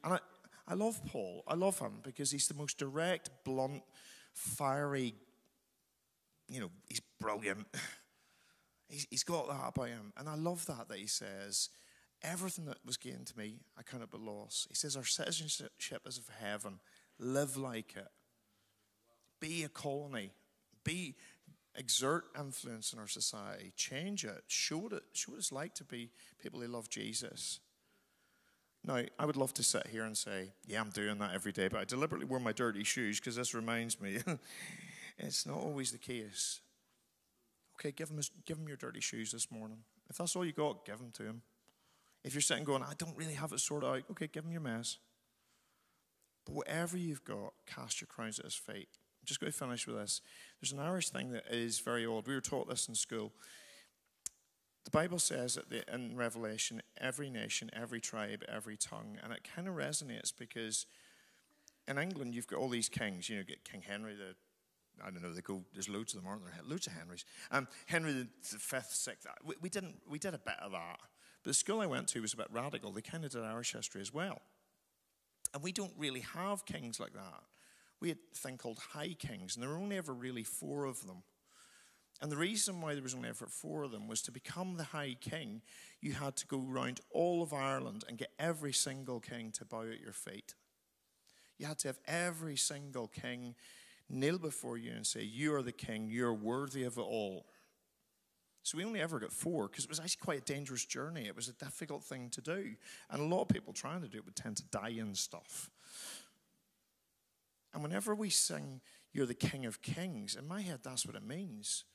[0.03, 0.19] And I,
[0.67, 1.43] I love Paul.
[1.47, 3.83] I love him because he's the most direct, blunt,
[4.33, 5.15] fiery,
[6.49, 7.67] you know, he's brilliant.
[8.91, 10.13] He's, he's got that about him.
[10.17, 11.69] And I love that, that he says,
[12.23, 14.65] everything that was gained to me, I count it but loss.
[14.67, 16.79] He says, our citizenship is of heaven.
[17.19, 18.07] Live like it.
[19.39, 20.31] Be a colony.
[20.83, 21.15] Be,
[21.75, 26.09] exert influence in our society, change it, show it, show what it's like to be
[26.41, 27.59] people who love Jesus.
[28.85, 31.67] Now, I would love to sit here and say, yeah, I'm doing that every day,
[31.67, 34.19] but I deliberately wear my dirty shoes because this reminds me.
[35.17, 36.61] it's not always the case.
[37.75, 39.79] Okay, give him, give him your dirty shoes this morning.
[40.09, 41.41] If that's all you got, give them to him.
[42.23, 44.61] If you're sitting going, I don't really have it sorted out, okay, give him your
[44.61, 44.97] mess.
[46.45, 48.89] But whatever you've got, cast your crowns at his feet
[49.29, 50.21] just going to finish with this.
[50.59, 52.27] There's an Irish thing that is very old.
[52.27, 53.31] We were taught this in school.
[54.85, 59.47] The Bible says that the, in Revelation, every nation, every tribe, every tongue, and it
[59.55, 60.85] kind of resonates because
[61.87, 63.29] in England you've got all these kings.
[63.29, 64.35] You know, get King Henry the
[65.05, 65.31] I don't know.
[65.31, 65.63] They go.
[65.73, 66.53] There's loads of them, aren't there?
[66.67, 67.25] Loads of Henrys.
[67.51, 69.27] Um, Henry the fifth, sixth.
[69.45, 69.95] We, we didn't.
[70.09, 70.99] We did a bit of that.
[71.43, 72.91] But the school I went to was a bit radical.
[72.91, 74.41] They kind of did Irish history as well.
[75.53, 77.43] And we don't really have kings like that.
[78.01, 81.05] We had a thing called high kings, and there were only ever really four of
[81.05, 81.23] them.
[82.21, 84.83] And the reason why there was only ever four of them was to become the
[84.83, 85.61] high king,
[86.01, 89.83] you had to go around all of Ireland and get every single king to bow
[89.83, 90.55] at your feet.
[91.57, 93.55] You had to have every single king
[94.09, 97.45] kneel before you and say, You are the king, you're worthy of it all.
[98.63, 101.25] So we only ever got four because it was actually quite a dangerous journey.
[101.25, 102.75] It was a difficult thing to do.
[103.09, 105.69] And a lot of people trying to do it would tend to die in stuff.
[107.73, 108.81] And whenever we sing,
[109.13, 111.85] You're the King of Kings, in my head, that's what it means.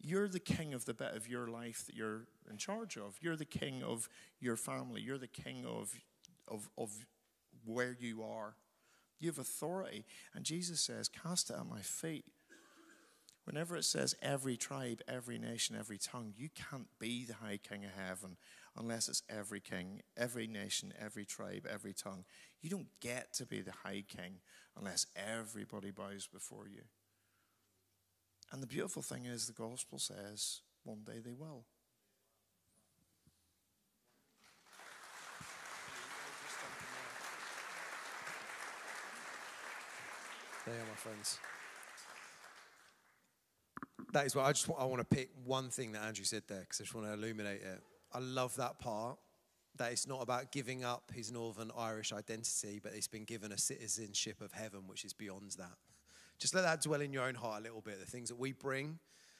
[0.00, 3.16] You're the king of the bit of your life that you're in charge of.
[3.20, 5.00] You're the king of your family.
[5.00, 5.92] You're the king of,
[6.46, 6.90] of, of
[7.64, 8.54] where you are.
[9.18, 10.04] You have authority.
[10.34, 12.26] And Jesus says, Cast it at my feet.
[13.44, 17.84] Whenever it says every tribe, every nation, every tongue, you can't be the high king
[17.84, 18.36] of heaven
[18.78, 22.24] unless it's every king, every nation, every tribe, every tongue.
[22.62, 24.40] You don't get to be the high king
[24.76, 26.82] unless everybody bows before you.
[28.52, 31.64] And the beautiful thing is, the gospel says one day they will.
[40.64, 41.38] There you are, my friends.
[44.12, 46.42] That is what I just want, I want to pick one thing that Andrew said
[46.46, 47.82] there because I just want to illuminate it.
[48.12, 49.18] I love that part
[49.76, 53.58] that it's not about giving up his Northern Irish identity, but he's been given a
[53.58, 55.76] citizenship of heaven, which is beyond that.
[56.38, 57.98] Just let that dwell in your own heart a little bit.
[58.00, 58.98] The things that we bring,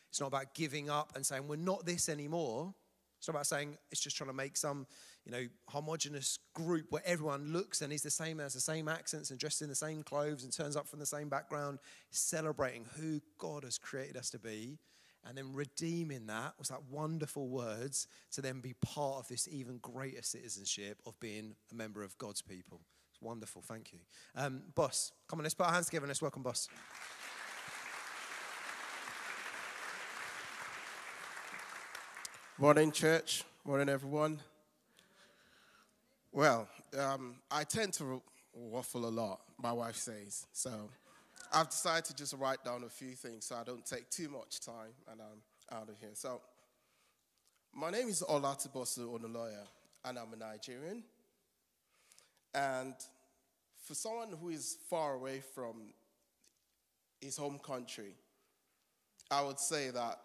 [0.09, 2.74] it's not about giving up and saying we're not this anymore.
[3.18, 4.87] It's not about saying it's just trying to make some,
[5.24, 9.31] you know, homogenous group where everyone looks and is the same, has the same accents
[9.31, 13.20] and dressed in the same clothes and turns up from the same background, celebrating who
[13.38, 14.78] God has created us to be,
[15.26, 19.78] and then redeeming that was that wonderful words to then be part of this even
[19.78, 22.81] greater citizenship of being a member of God's people.
[23.11, 23.62] It's wonderful.
[23.62, 24.00] Thank you,
[24.37, 25.12] um, boss.
[25.28, 26.68] Come on, let's put our hands together and let's welcome boss.
[32.61, 33.44] Morning, church.
[33.64, 34.40] Morning, everyone.
[36.33, 38.20] Well, um, I tend to
[38.52, 40.46] waffle a lot, my wife says.
[40.52, 40.70] So
[41.52, 44.61] I've decided to just write down a few things so I don't take too much
[44.61, 46.11] time and I'm out of here.
[46.14, 46.40] So,
[47.74, 49.66] my name is Olatibosu Olunloyo,
[50.04, 51.04] and I'm a Nigerian.
[52.54, 52.94] And
[53.84, 55.92] for someone who is far away from
[57.20, 58.14] his home country,
[59.30, 60.18] I would say that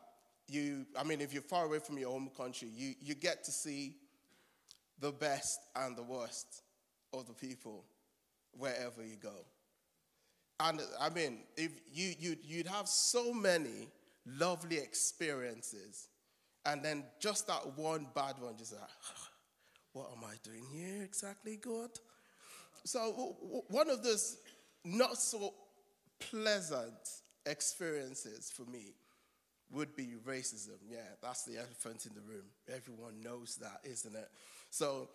[0.48, 3.52] you, I mean, if you're far away from your home country, you, you get to
[3.52, 3.98] see
[5.00, 6.64] the best and the worst
[7.14, 7.86] of the people
[8.58, 9.46] wherever you go.
[10.64, 13.90] And I mean, if you, you, you'd have so many
[14.26, 16.08] lovely experiences,
[16.66, 18.82] and then just that one bad one, just like,
[19.92, 21.90] what am I doing here exactly, God?
[22.86, 23.36] So,
[23.68, 24.38] one of those
[24.86, 25.54] not so
[26.20, 26.94] pleasant
[27.46, 28.94] experiences for me
[29.70, 30.78] would be racism.
[30.90, 32.46] Yeah, that's the elephant in the room.
[32.74, 34.30] Everyone knows that, isn't it?
[34.70, 35.10] So,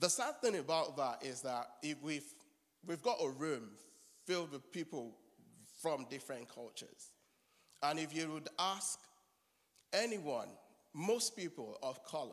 [0.00, 2.24] the sad thing about that is that if we've,
[2.86, 3.70] we've got a room
[4.26, 5.16] filled with people
[5.82, 7.10] from different cultures,
[7.82, 8.98] and if you would ask
[9.92, 10.48] anyone,
[10.94, 12.32] most people of color,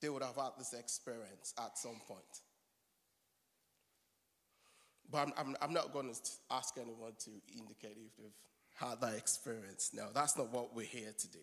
[0.00, 2.42] they would have had this experience at some point.
[5.10, 8.30] But I'm, I'm, I'm not going to ask anyone to indicate if they've
[8.76, 9.90] had that experience.
[9.94, 11.38] No, that's not what we're here to do.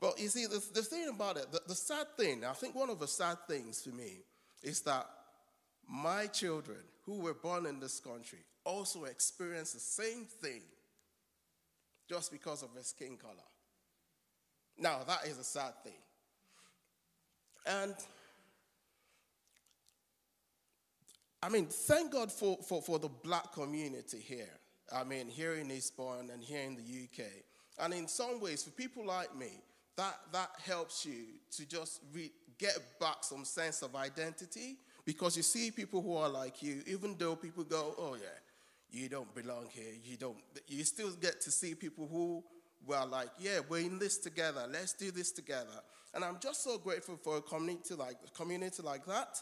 [0.00, 2.90] But you see, the, the thing about it, the, the sad thing, I think one
[2.90, 4.20] of the sad things for me
[4.62, 5.06] is that
[5.88, 10.62] my children who were born in this country also experience the same thing
[12.08, 13.34] just because of their skin color.
[14.78, 15.92] Now, that is a sad thing.
[17.66, 17.94] And
[21.42, 24.48] I mean, thank God for, for, for the black community here.
[24.94, 27.26] I mean, here in Eastbourne and here in the UK.
[27.78, 29.60] And in some ways, for people like me,
[29.96, 35.42] that, that helps you to just re- get back some sense of identity because you
[35.42, 38.38] see people who are like you, even though people go, oh, yeah,
[38.90, 40.36] you don't belong here, you don't,
[40.68, 42.42] you still get to see people who
[42.86, 45.80] were like, yeah, we're in this together, let's do this together.
[46.14, 49.40] And I'm just so grateful for a community like, a community like that.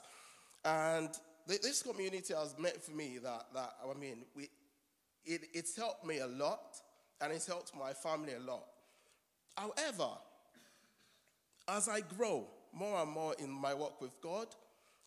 [0.64, 1.11] And
[1.47, 4.49] this community has meant for me that, that I mean, we,
[5.24, 6.76] it, it's helped me a lot
[7.20, 8.64] and it's helped my family a lot.
[9.57, 10.09] However,
[11.68, 14.47] as I grow more and more in my work with God,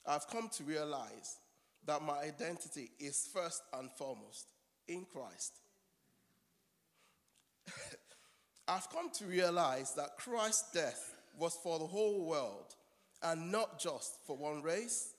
[0.07, 1.37] I've come to realize
[1.85, 4.47] that my identity is first and foremost
[4.87, 5.59] in Christ.
[8.67, 12.75] I've come to realize that Christ's death was for the whole world
[13.23, 15.13] and not just for one race,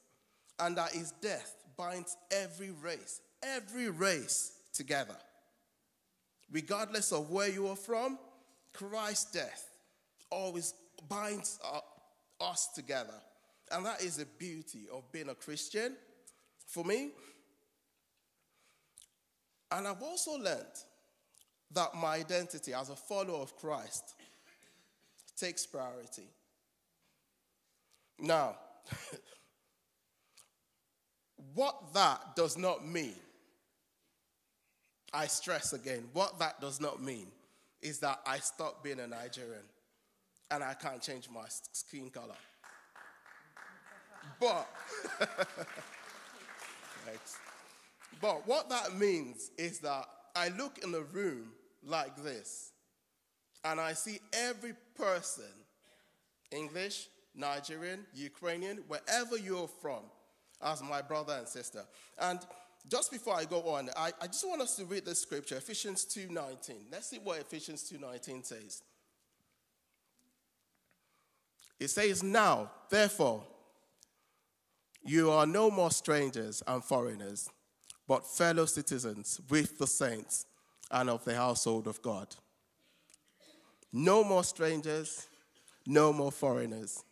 [0.60, 5.16] and that his death binds every race, every race together.
[6.50, 8.18] Regardless of where you are from,
[8.72, 9.70] Christ's death
[10.30, 10.74] always
[11.08, 11.80] binds uh,
[12.40, 13.14] us together.
[13.70, 15.96] And that is the beauty of being a Christian
[16.66, 17.10] for me.
[19.72, 20.64] And I've also learned
[21.72, 24.14] that my identity as a follower of Christ
[25.36, 26.28] takes priority.
[28.20, 28.56] Now,
[31.54, 33.16] what that does not mean,
[35.12, 37.26] I stress again, what that does not mean
[37.82, 39.62] is that I stop being a Nigerian
[40.50, 42.36] and I can't change my skin color.
[44.40, 44.68] But,
[48.20, 52.72] but what that means is that I look in a room like this
[53.64, 55.44] and I see every person,
[56.50, 60.02] English, Nigerian, Ukrainian, wherever you're from,
[60.62, 61.84] as my brother and sister.
[62.18, 62.40] And
[62.88, 66.06] just before I go on, I, I just want us to read this scripture, Ephesians
[66.06, 66.74] 2.19.
[66.92, 68.82] Let's see what Ephesians 2.19 says.
[71.78, 73.44] It says, Now, therefore,
[75.06, 77.48] you are no more strangers and foreigners,
[78.08, 80.46] but fellow citizens with the saints
[80.90, 82.34] and of the household of God.
[83.92, 85.26] No more strangers,
[85.86, 87.02] no more foreigners.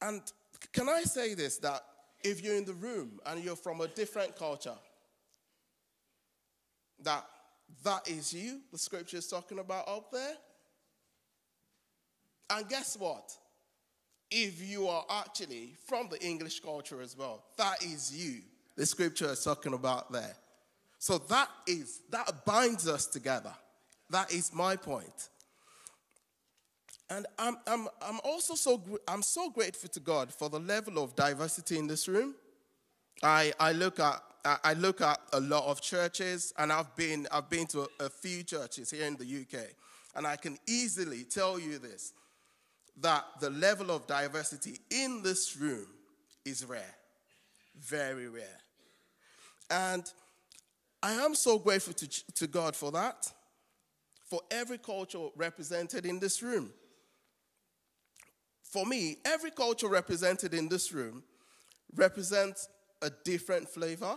[0.00, 0.22] And
[0.72, 1.82] can I say this that
[2.22, 4.76] if you're in the room and you're from a different culture,
[7.02, 7.24] that
[7.84, 10.34] that is you, the scripture is talking about up there.
[12.50, 13.32] And guess what?
[14.30, 18.42] If you are actually from the English culture as well, that is you,
[18.76, 20.36] the scripture is talking about there.
[20.98, 23.52] So that is, that binds us together.
[24.10, 25.28] That is my point.
[27.08, 31.14] And I'm, I'm, I'm also so, I'm so grateful to God for the level of
[31.14, 32.34] diversity in this room.
[33.22, 34.20] I, I look at
[34.62, 38.08] I look at a lot of churches, and I've been, I've been to a, a
[38.08, 39.64] few churches here in the UK,
[40.14, 42.12] and I can easily tell you this
[42.98, 45.86] that the level of diversity in this room
[46.44, 46.94] is rare,
[47.78, 48.60] very rare.
[49.70, 50.10] And
[51.02, 53.30] I am so grateful to, to God for that,
[54.24, 56.70] for every culture represented in this room.
[58.62, 61.22] For me, every culture represented in this room
[61.94, 62.68] represents
[63.02, 64.16] a different flavor,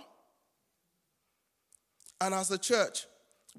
[2.22, 3.06] and as a church,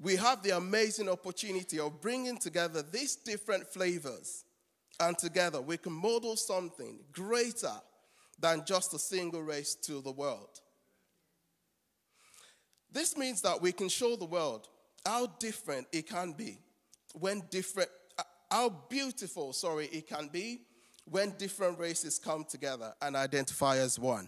[0.01, 4.45] we have the amazing opportunity of bringing together these different flavors.
[4.99, 7.73] And together we can model something greater
[8.39, 10.59] than just a single race to the world.
[12.91, 14.67] This means that we can show the world
[15.05, 16.57] how different it can be
[17.13, 17.89] when different,
[18.49, 20.61] how beautiful, sorry, it can be
[21.05, 24.27] when different races come together and identify as one.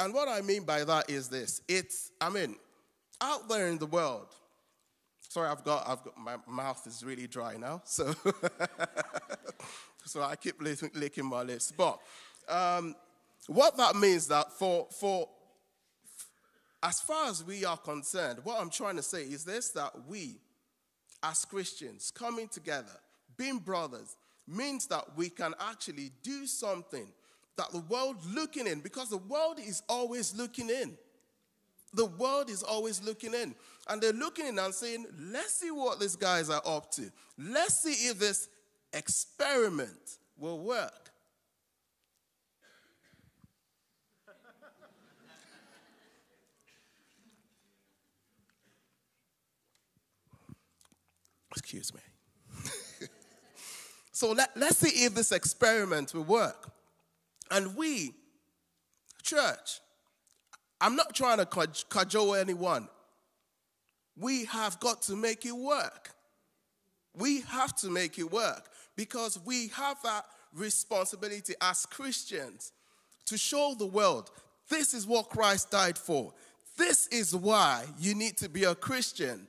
[0.00, 2.56] And what I mean by that is this it's, I mean,
[3.20, 4.28] out there in the world,
[5.20, 8.14] sorry, I've got, I've got, my mouth is really dry now, so,
[10.06, 11.70] so I keep licking my lips.
[11.76, 12.00] But
[12.48, 12.94] um,
[13.46, 15.28] what that means that for, for,
[16.82, 20.40] as far as we are concerned, what I'm trying to say is this that we,
[21.22, 22.98] as Christians, coming together,
[23.36, 24.16] being brothers,
[24.48, 27.06] means that we can actually do something
[27.60, 30.96] that the world looking in, because the world is always looking in.
[31.92, 33.54] The world is always looking in.
[33.86, 37.10] And they're looking in and saying, let's see what these guys are up to.
[37.36, 38.48] Let's see if this
[38.94, 41.10] experiment will work.
[51.54, 52.00] Excuse me.
[54.12, 56.69] so let, let's see if this experiment will work.
[57.50, 58.14] And we,
[59.22, 59.80] church,
[60.80, 61.46] I'm not trying to
[61.88, 62.88] cajole anyone.
[64.16, 66.10] We have got to make it work.
[67.14, 70.24] We have to make it work because we have that
[70.54, 72.72] responsibility as Christians
[73.26, 74.30] to show the world
[74.70, 76.32] this is what Christ died for.
[76.78, 79.48] This is why you need to be a Christian.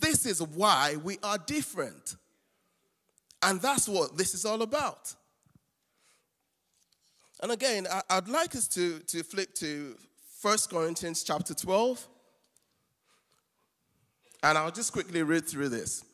[0.00, 2.16] This is why we are different.
[3.42, 5.14] And that's what this is all about.
[7.42, 9.96] And again, I, would like us to, to flip to
[10.42, 12.06] 1 Corinthians chapter 12.
[14.42, 16.04] And I'll just quickly read through this.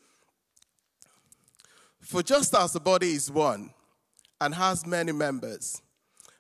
[2.01, 3.71] For just as the body is one
[4.41, 5.81] and has many members,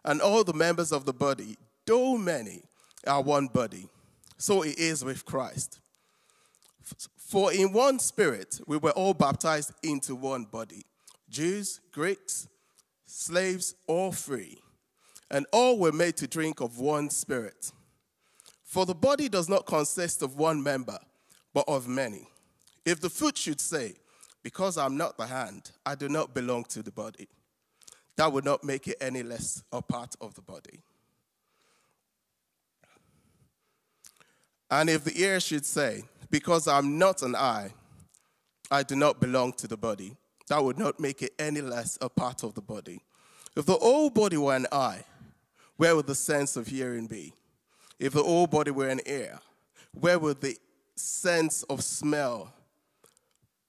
[0.04, 1.56] and all the members of the body,
[1.86, 2.62] though many,
[3.06, 3.88] are one body.
[4.38, 5.78] So it is with Christ.
[7.16, 10.84] For in one spirit we were all baptized into one body
[11.30, 12.48] Jews, Greeks,
[13.06, 14.58] slaves, all free,
[15.32, 17.72] and all were made to drink of one spirit.
[18.62, 20.98] For the body does not consist of one member,
[21.54, 22.28] but of many.
[22.84, 23.94] If the foot should say,
[24.42, 27.28] Because I'm not the hand, I do not belong to the body,
[28.16, 30.80] that would not make it any less a part of the body.
[34.70, 37.72] And if the ear should say, Because I'm not an eye,
[38.70, 40.16] I do not belong to the body,
[40.48, 43.02] that would not make it any less a part of the body.
[43.56, 45.04] If the whole body were an eye,
[45.82, 47.34] where would the sense of hearing be?
[47.98, 49.40] If the whole body were an ear,
[49.90, 50.56] where would the
[50.94, 52.54] sense of smell?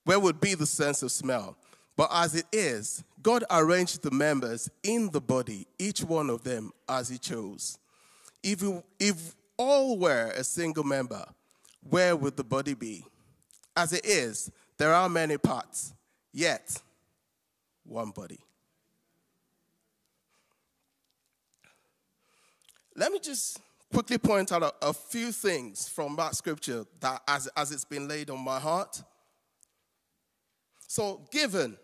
[0.04, 1.58] Where would be the sense of smell?
[1.98, 6.72] But as it is, God arranged the members in the body, each one of them
[6.88, 7.80] as He chose.
[8.44, 8.62] If,
[9.00, 11.26] if all were a single member,
[11.90, 13.04] where would the body be?
[13.76, 15.96] As it is, there are many parts,
[16.32, 16.80] yet
[17.84, 18.38] one body.
[22.96, 23.60] Let me just
[23.92, 28.08] quickly point out a, a, few things from that scripture that as, as it's been
[28.08, 29.02] laid on my heart.
[30.88, 31.78] So, given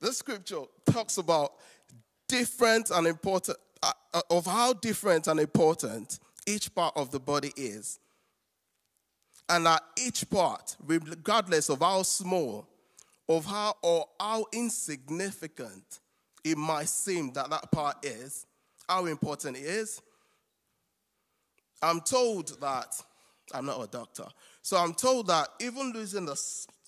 [0.00, 1.52] this scripture talks about
[2.28, 7.52] different and important, uh, uh, of how different and important each part of the body
[7.56, 7.98] is.
[9.48, 12.66] And that each part, regardless of how small,
[13.28, 16.00] of how or how insignificant
[16.42, 18.46] it might seem that that part is,
[18.88, 20.00] how important it is.
[21.82, 22.94] I'm told that,
[23.52, 24.26] I'm not a doctor,
[24.62, 26.40] so I'm told that even losing the,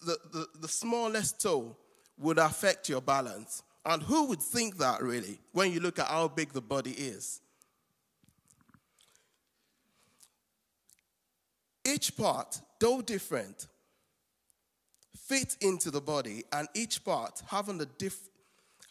[0.05, 1.77] the, the, the smallest toe
[2.19, 3.63] would affect your balance.
[3.85, 7.41] And who would think that really when you look at how big the body is?
[11.85, 13.69] Each part, though different,
[15.29, 18.29] fit into the body, and each part having a diff-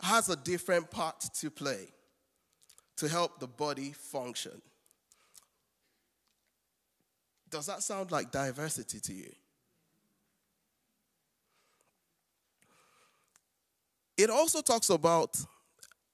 [0.02, 1.90] has a different part to play
[2.98, 4.62] to help the body function.
[7.50, 9.32] Does that sound like diversity to you?
[14.18, 15.38] It also talks about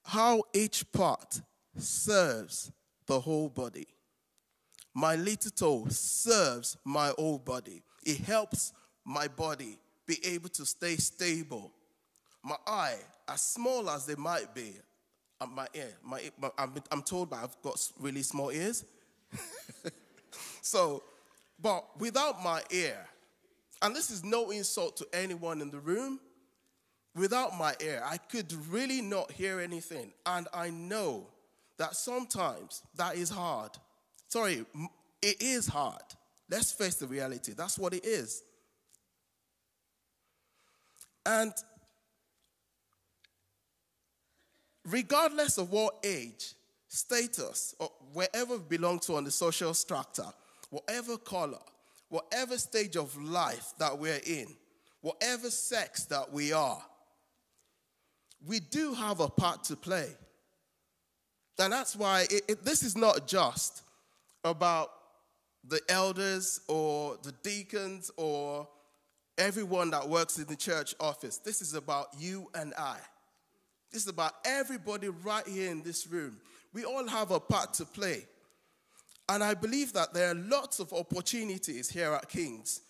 [0.04, 1.42] how each part
[1.78, 2.72] serves
[3.06, 3.88] the whole body.
[4.94, 7.84] My little toe serves my whole body.
[8.04, 8.74] It helps
[9.06, 11.72] my body be able to stay stable.
[12.44, 14.74] My eye, as small as they might be,
[15.50, 18.86] my ear, my, my I'm, told I've got really small ears.
[20.62, 21.04] so,
[21.62, 22.98] but without my ear,
[23.82, 26.20] and this is no insult to anyone in the room,
[27.16, 30.12] without my ear, I could really not hear anything.
[30.26, 31.28] And I know
[31.78, 33.72] that sometimes that is hard.
[34.28, 34.66] Sorry,
[35.22, 36.04] it is hard.
[36.50, 37.54] Let's face the reality.
[37.54, 38.44] That's what it is.
[41.26, 41.54] And
[44.86, 46.54] regardless of what age,
[46.88, 50.26] status, or wherever we belong to on the social structure,
[50.70, 51.60] whatever color,
[52.10, 54.48] whatever stage of life that we're in,
[55.02, 56.82] whatever sex that we are,
[58.46, 60.08] we do have a part to play.
[61.60, 63.84] And that's why it, it, this is not just
[64.44, 64.92] about
[65.68, 68.68] the elders or the deacons or
[69.38, 71.38] everyone that works in the church office.
[71.38, 72.98] This is about you and I.
[73.92, 76.38] This is about everybody right here in this room.
[76.74, 78.26] We all have a part to play.
[79.28, 82.82] And I believe that there are lots of opportunities here at King's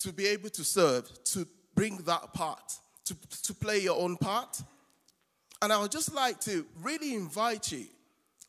[0.00, 4.60] to be able to serve, to bring that part, to, to play your own part.
[5.62, 7.86] And I would just like to really invite you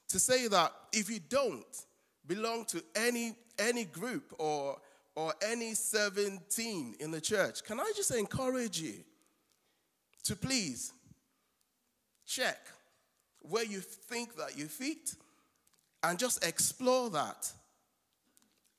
[0.09, 1.65] to say that if you don't
[2.27, 4.77] belong to any, any group or,
[5.15, 8.95] or any serving team in the church, can I just encourage you
[10.23, 10.93] to please
[12.25, 12.59] check
[13.41, 15.15] where you think that you fit
[16.03, 17.51] and just explore that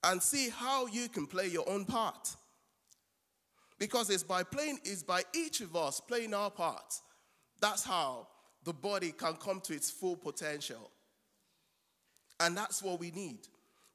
[0.04, 2.36] and see how you can play your own part.
[3.78, 6.94] Because it's by playing, it's by each of us playing our part.
[7.60, 8.28] That's how
[8.64, 10.90] the body can come to its full potential.
[12.40, 13.40] And that's what we need.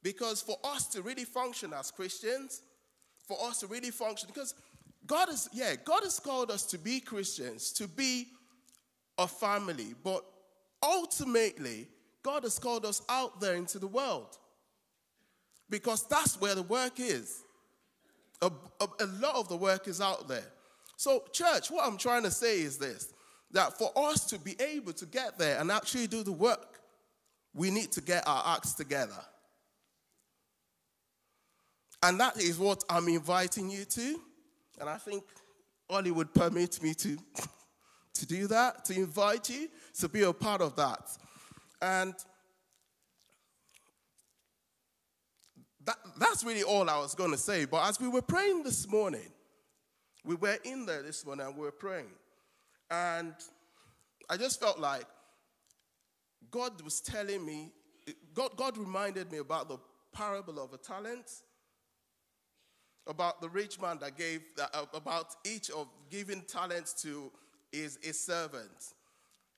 [0.03, 2.61] Because for us to really function as Christians,
[3.27, 4.55] for us to really function, because
[5.05, 8.27] God is, yeah, God has called us to be Christians, to be
[9.21, 10.23] a family, but
[10.83, 11.87] ultimately,
[12.23, 14.37] God has called us out there into the world
[15.69, 17.43] because that's where the work is.
[18.41, 20.51] A, a, a, lot of the work is out there.
[20.97, 23.13] So, church, what I'm trying to say is this
[23.51, 26.79] that for us to be able to get there and actually do the work,
[27.53, 29.19] we need to get our acts together.
[32.03, 34.19] And that is what I'm inviting you to.
[34.79, 35.23] And I think
[35.89, 37.17] Oli would permit me to,
[38.13, 41.17] to do that, to invite you to be a part of that.
[41.81, 42.13] And
[45.85, 47.65] that, that's really all I was going to say.
[47.65, 49.31] But as we were praying this morning,
[50.23, 52.11] we were in there this morning and we were praying.
[52.89, 53.33] And
[54.29, 55.05] I just felt like
[56.51, 57.71] God was telling me,
[58.33, 59.77] God, God reminded me about the
[60.13, 61.43] parable of the talents,
[63.07, 64.41] about the rich man that gave,
[64.93, 67.31] about each of giving talents to
[67.71, 68.93] his, a servant.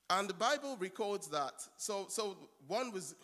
[0.09, 1.53] And the Bible records that.
[1.78, 2.38] So, so
[2.68, 3.16] one was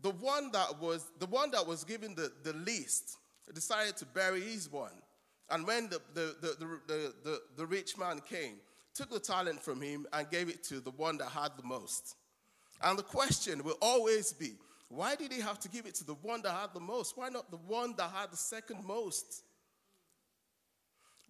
[0.00, 3.16] the one that was the one that was given the, the least
[3.52, 4.92] decided to bury his one.
[5.50, 8.56] And when the, the, the, the, the, the rich man came,
[8.94, 12.16] took the talent from him and gave it to the one that had the most.
[12.82, 14.54] And the question will always be
[14.88, 17.16] why did he have to give it to the one that had the most?
[17.16, 19.42] Why not the one that had the second most?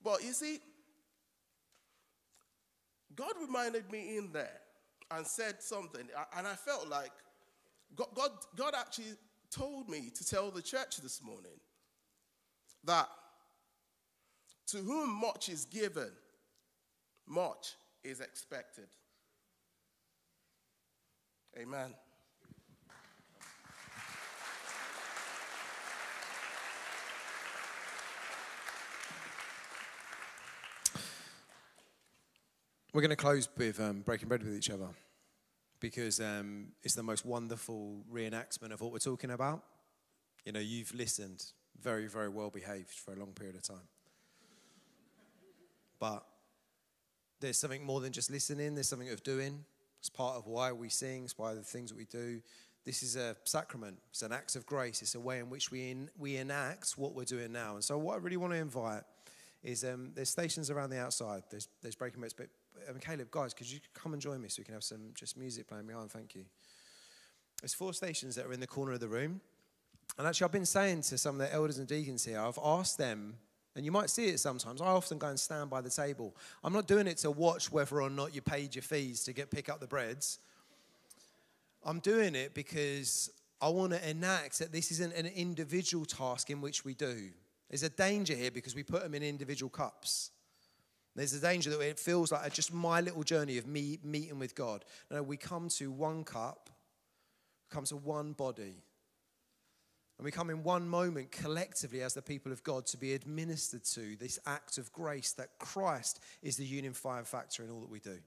[0.05, 0.59] But you see,
[3.17, 4.61] God reminded me in there
[5.11, 6.07] and said something,
[6.37, 7.13] and I felt like
[7.95, 9.15] God, God, God actually
[9.51, 11.59] told me to tell the church this morning
[12.85, 13.09] that
[14.69, 16.11] to whom much is given,
[17.27, 18.89] much is expected.
[21.59, 21.95] Amen.
[32.97, 34.89] We're going to close with um, breaking bread with each other
[35.81, 39.63] because um, it's the most wonderful reenactment of what we're talking about.
[40.47, 41.45] You know, you've listened
[41.79, 43.87] very, very well behaved for a long period of time.
[46.01, 46.25] But
[47.39, 49.67] there's something more than just listening, there's something of doing.
[49.99, 52.41] It's part of why we sing, it's why the things that we do.
[52.87, 55.95] This is a sacrament, it's an act of grace, it's a way in which we,
[56.19, 57.75] we enact what we're doing now.
[57.75, 59.03] And so, what I really want to invite
[59.63, 62.47] is um, there's stations around the outside, there's, there's breaking but
[62.89, 65.37] um, Caleb, guys, could you come and join me so we can have some just
[65.37, 66.11] music playing behind?
[66.11, 66.45] Thank you.
[67.61, 69.41] There's four stations that are in the corner of the room.
[70.19, 72.99] And actually, I've been saying to some of the elders and deacons here, I've asked
[72.99, 73.35] them,
[73.75, 74.81] and you might see it sometimes.
[74.81, 76.35] I often go and stand by the table.
[76.65, 79.51] I'm not doing it to watch whether or not you paid your fees to get
[79.51, 80.39] pick up the breads.
[81.85, 86.61] I'm doing it because I want to enact that this isn't an individual task in
[86.61, 87.31] which we do.
[87.69, 90.31] There's a danger here because we put them in individual cups.
[91.17, 94.55] There's a danger that it feels like just my little journey of me meeting with
[94.55, 94.85] God.
[95.11, 96.69] No, we come to one cup,
[97.71, 98.83] come to one body.
[100.19, 103.85] And we come in one moment collectively as the people of God to be administered
[103.85, 108.01] to this act of grace that Christ is the unifying factor in all that we
[108.01, 108.19] do.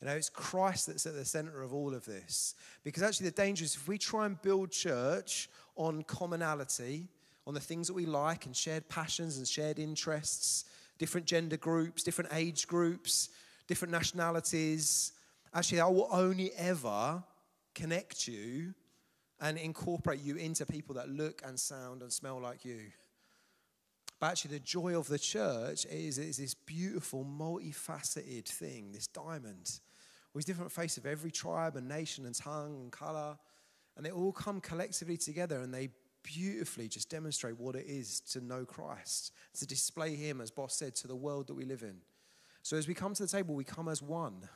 [0.00, 2.54] You know, it's Christ that's at the center of all of this.
[2.84, 7.08] Because actually, the danger is if we try and build church on commonality,
[7.46, 10.64] on the things that we like and shared passions and shared interests,
[10.98, 13.30] different gender groups, different age groups,
[13.66, 15.12] different nationalities.
[15.54, 17.22] Actually, I will only ever
[17.74, 18.74] connect you
[19.40, 22.80] and incorporate you into people that look and sound and smell like you.
[24.18, 29.80] But actually, the joy of the church is, is this beautiful, multifaceted thing, this diamond,
[30.32, 33.36] with different faces of every tribe and nation and tongue and color.
[33.96, 35.90] And they all come collectively together and they
[36.26, 40.94] beautifully just demonstrate what it is to know Christ, to display Him, as Boss said,
[40.96, 41.96] to the world that we live in.
[42.62, 44.48] So as we come to the table, we come as one.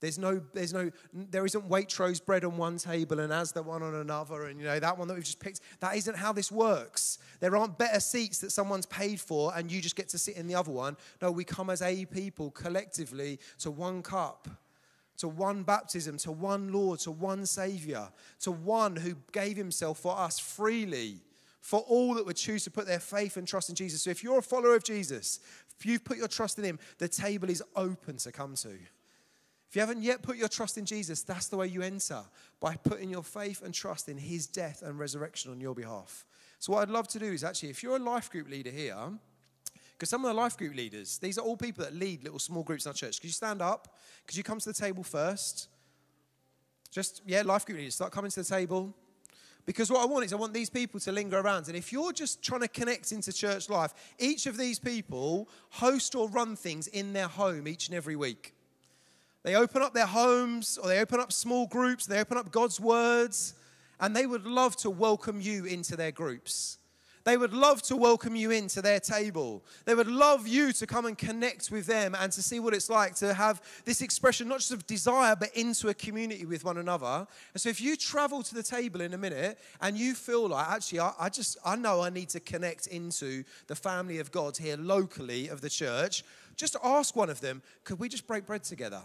[0.00, 3.94] There's no, there's no, there isn't Waitrose bread on one table and Asda one on
[3.94, 5.60] another, and you know that one that we've just picked.
[5.80, 7.18] That isn't how this works.
[7.40, 10.46] There aren't better seats that someone's paid for and you just get to sit in
[10.46, 10.96] the other one.
[11.22, 14.48] No, we come as a people collectively to one cup
[15.18, 18.08] to one baptism, to one Lord, to one Savior,
[18.40, 21.20] to one who gave himself for us freely,
[21.60, 24.02] for all that would choose to put their faith and trust in Jesus.
[24.02, 25.40] So if you're a follower of Jesus,
[25.78, 28.70] if you've put your trust in him, the table is open to come to.
[29.74, 32.22] If you haven't yet put your trust in Jesus, that's the way you enter
[32.60, 36.26] by putting your faith and trust in his death and resurrection on your behalf.
[36.60, 38.96] So, what I'd love to do is actually, if you're a life group leader here,
[39.96, 42.62] because some of the life group leaders, these are all people that lead little small
[42.62, 43.20] groups in our church.
[43.20, 43.96] Could you stand up?
[44.26, 45.68] Could you come to the table first?
[46.90, 48.94] Just, yeah, life group leaders, start coming to the table.
[49.66, 51.68] Because what I want is I want these people to linger around.
[51.68, 56.14] And if you're just trying to connect into church life, each of these people host
[56.14, 58.54] or run things in their home each and every week.
[59.42, 62.80] They open up their homes or they open up small groups, they open up God's
[62.80, 63.54] words,
[64.00, 66.78] and they would love to welcome you into their groups.
[67.24, 69.64] They would love to welcome you into their table.
[69.86, 72.90] They would love you to come and connect with them and to see what it's
[72.90, 76.76] like to have this expression, not just of desire, but into a community with one
[76.76, 77.26] another.
[77.54, 80.68] And so if you travel to the table in a minute and you feel like,
[80.68, 84.58] actually, I, I just, I know I need to connect into the family of God
[84.58, 86.24] here locally of the church,
[86.56, 89.02] just ask one of them, could we just break bread together?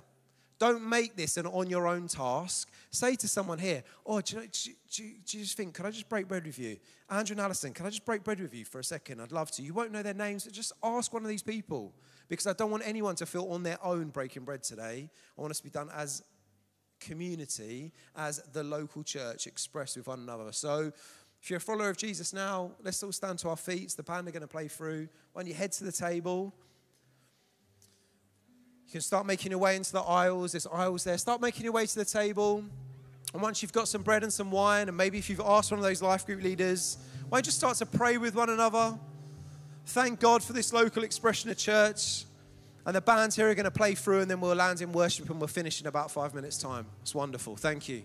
[0.60, 2.70] Don't make this an on your own task.
[2.92, 5.86] Say to someone here, Oh, do you, know, do, do, do you just think, could
[5.86, 6.78] I just break bread with you?
[7.10, 9.22] Andrew and Alison, can I just break bread with you for a second?
[9.22, 9.64] I'd love to.
[9.64, 11.94] You won't know their names, but just ask one of these people
[12.28, 15.10] because I don't want anyone to feel on their own breaking bread today.
[15.38, 16.24] I want us to be done as
[17.00, 20.52] community, as the local church expressed with one another.
[20.52, 20.92] So,
[21.42, 23.94] if you're a follower of Jesus now, let's all stand to our feet.
[23.96, 25.08] The band are going to play through.
[25.32, 26.54] When you head to the table,
[28.90, 30.54] you can start making your way into the aisles.
[30.54, 31.16] There's aisles there.
[31.20, 32.64] Start making your way to the table.
[33.36, 35.78] And once you've got some bread and some wine, and maybe if you've asked one
[35.78, 36.98] of those life group leaders,
[37.30, 38.98] why don't you start to pray with one another?
[39.86, 42.26] Thank God for this local expression of church.
[42.84, 45.30] And the bands here are going to play through, and then we'll land in worship
[45.30, 46.88] and we'll finish in about five minutes' time.
[47.04, 47.58] It's wonderful.
[47.58, 48.02] Thank you.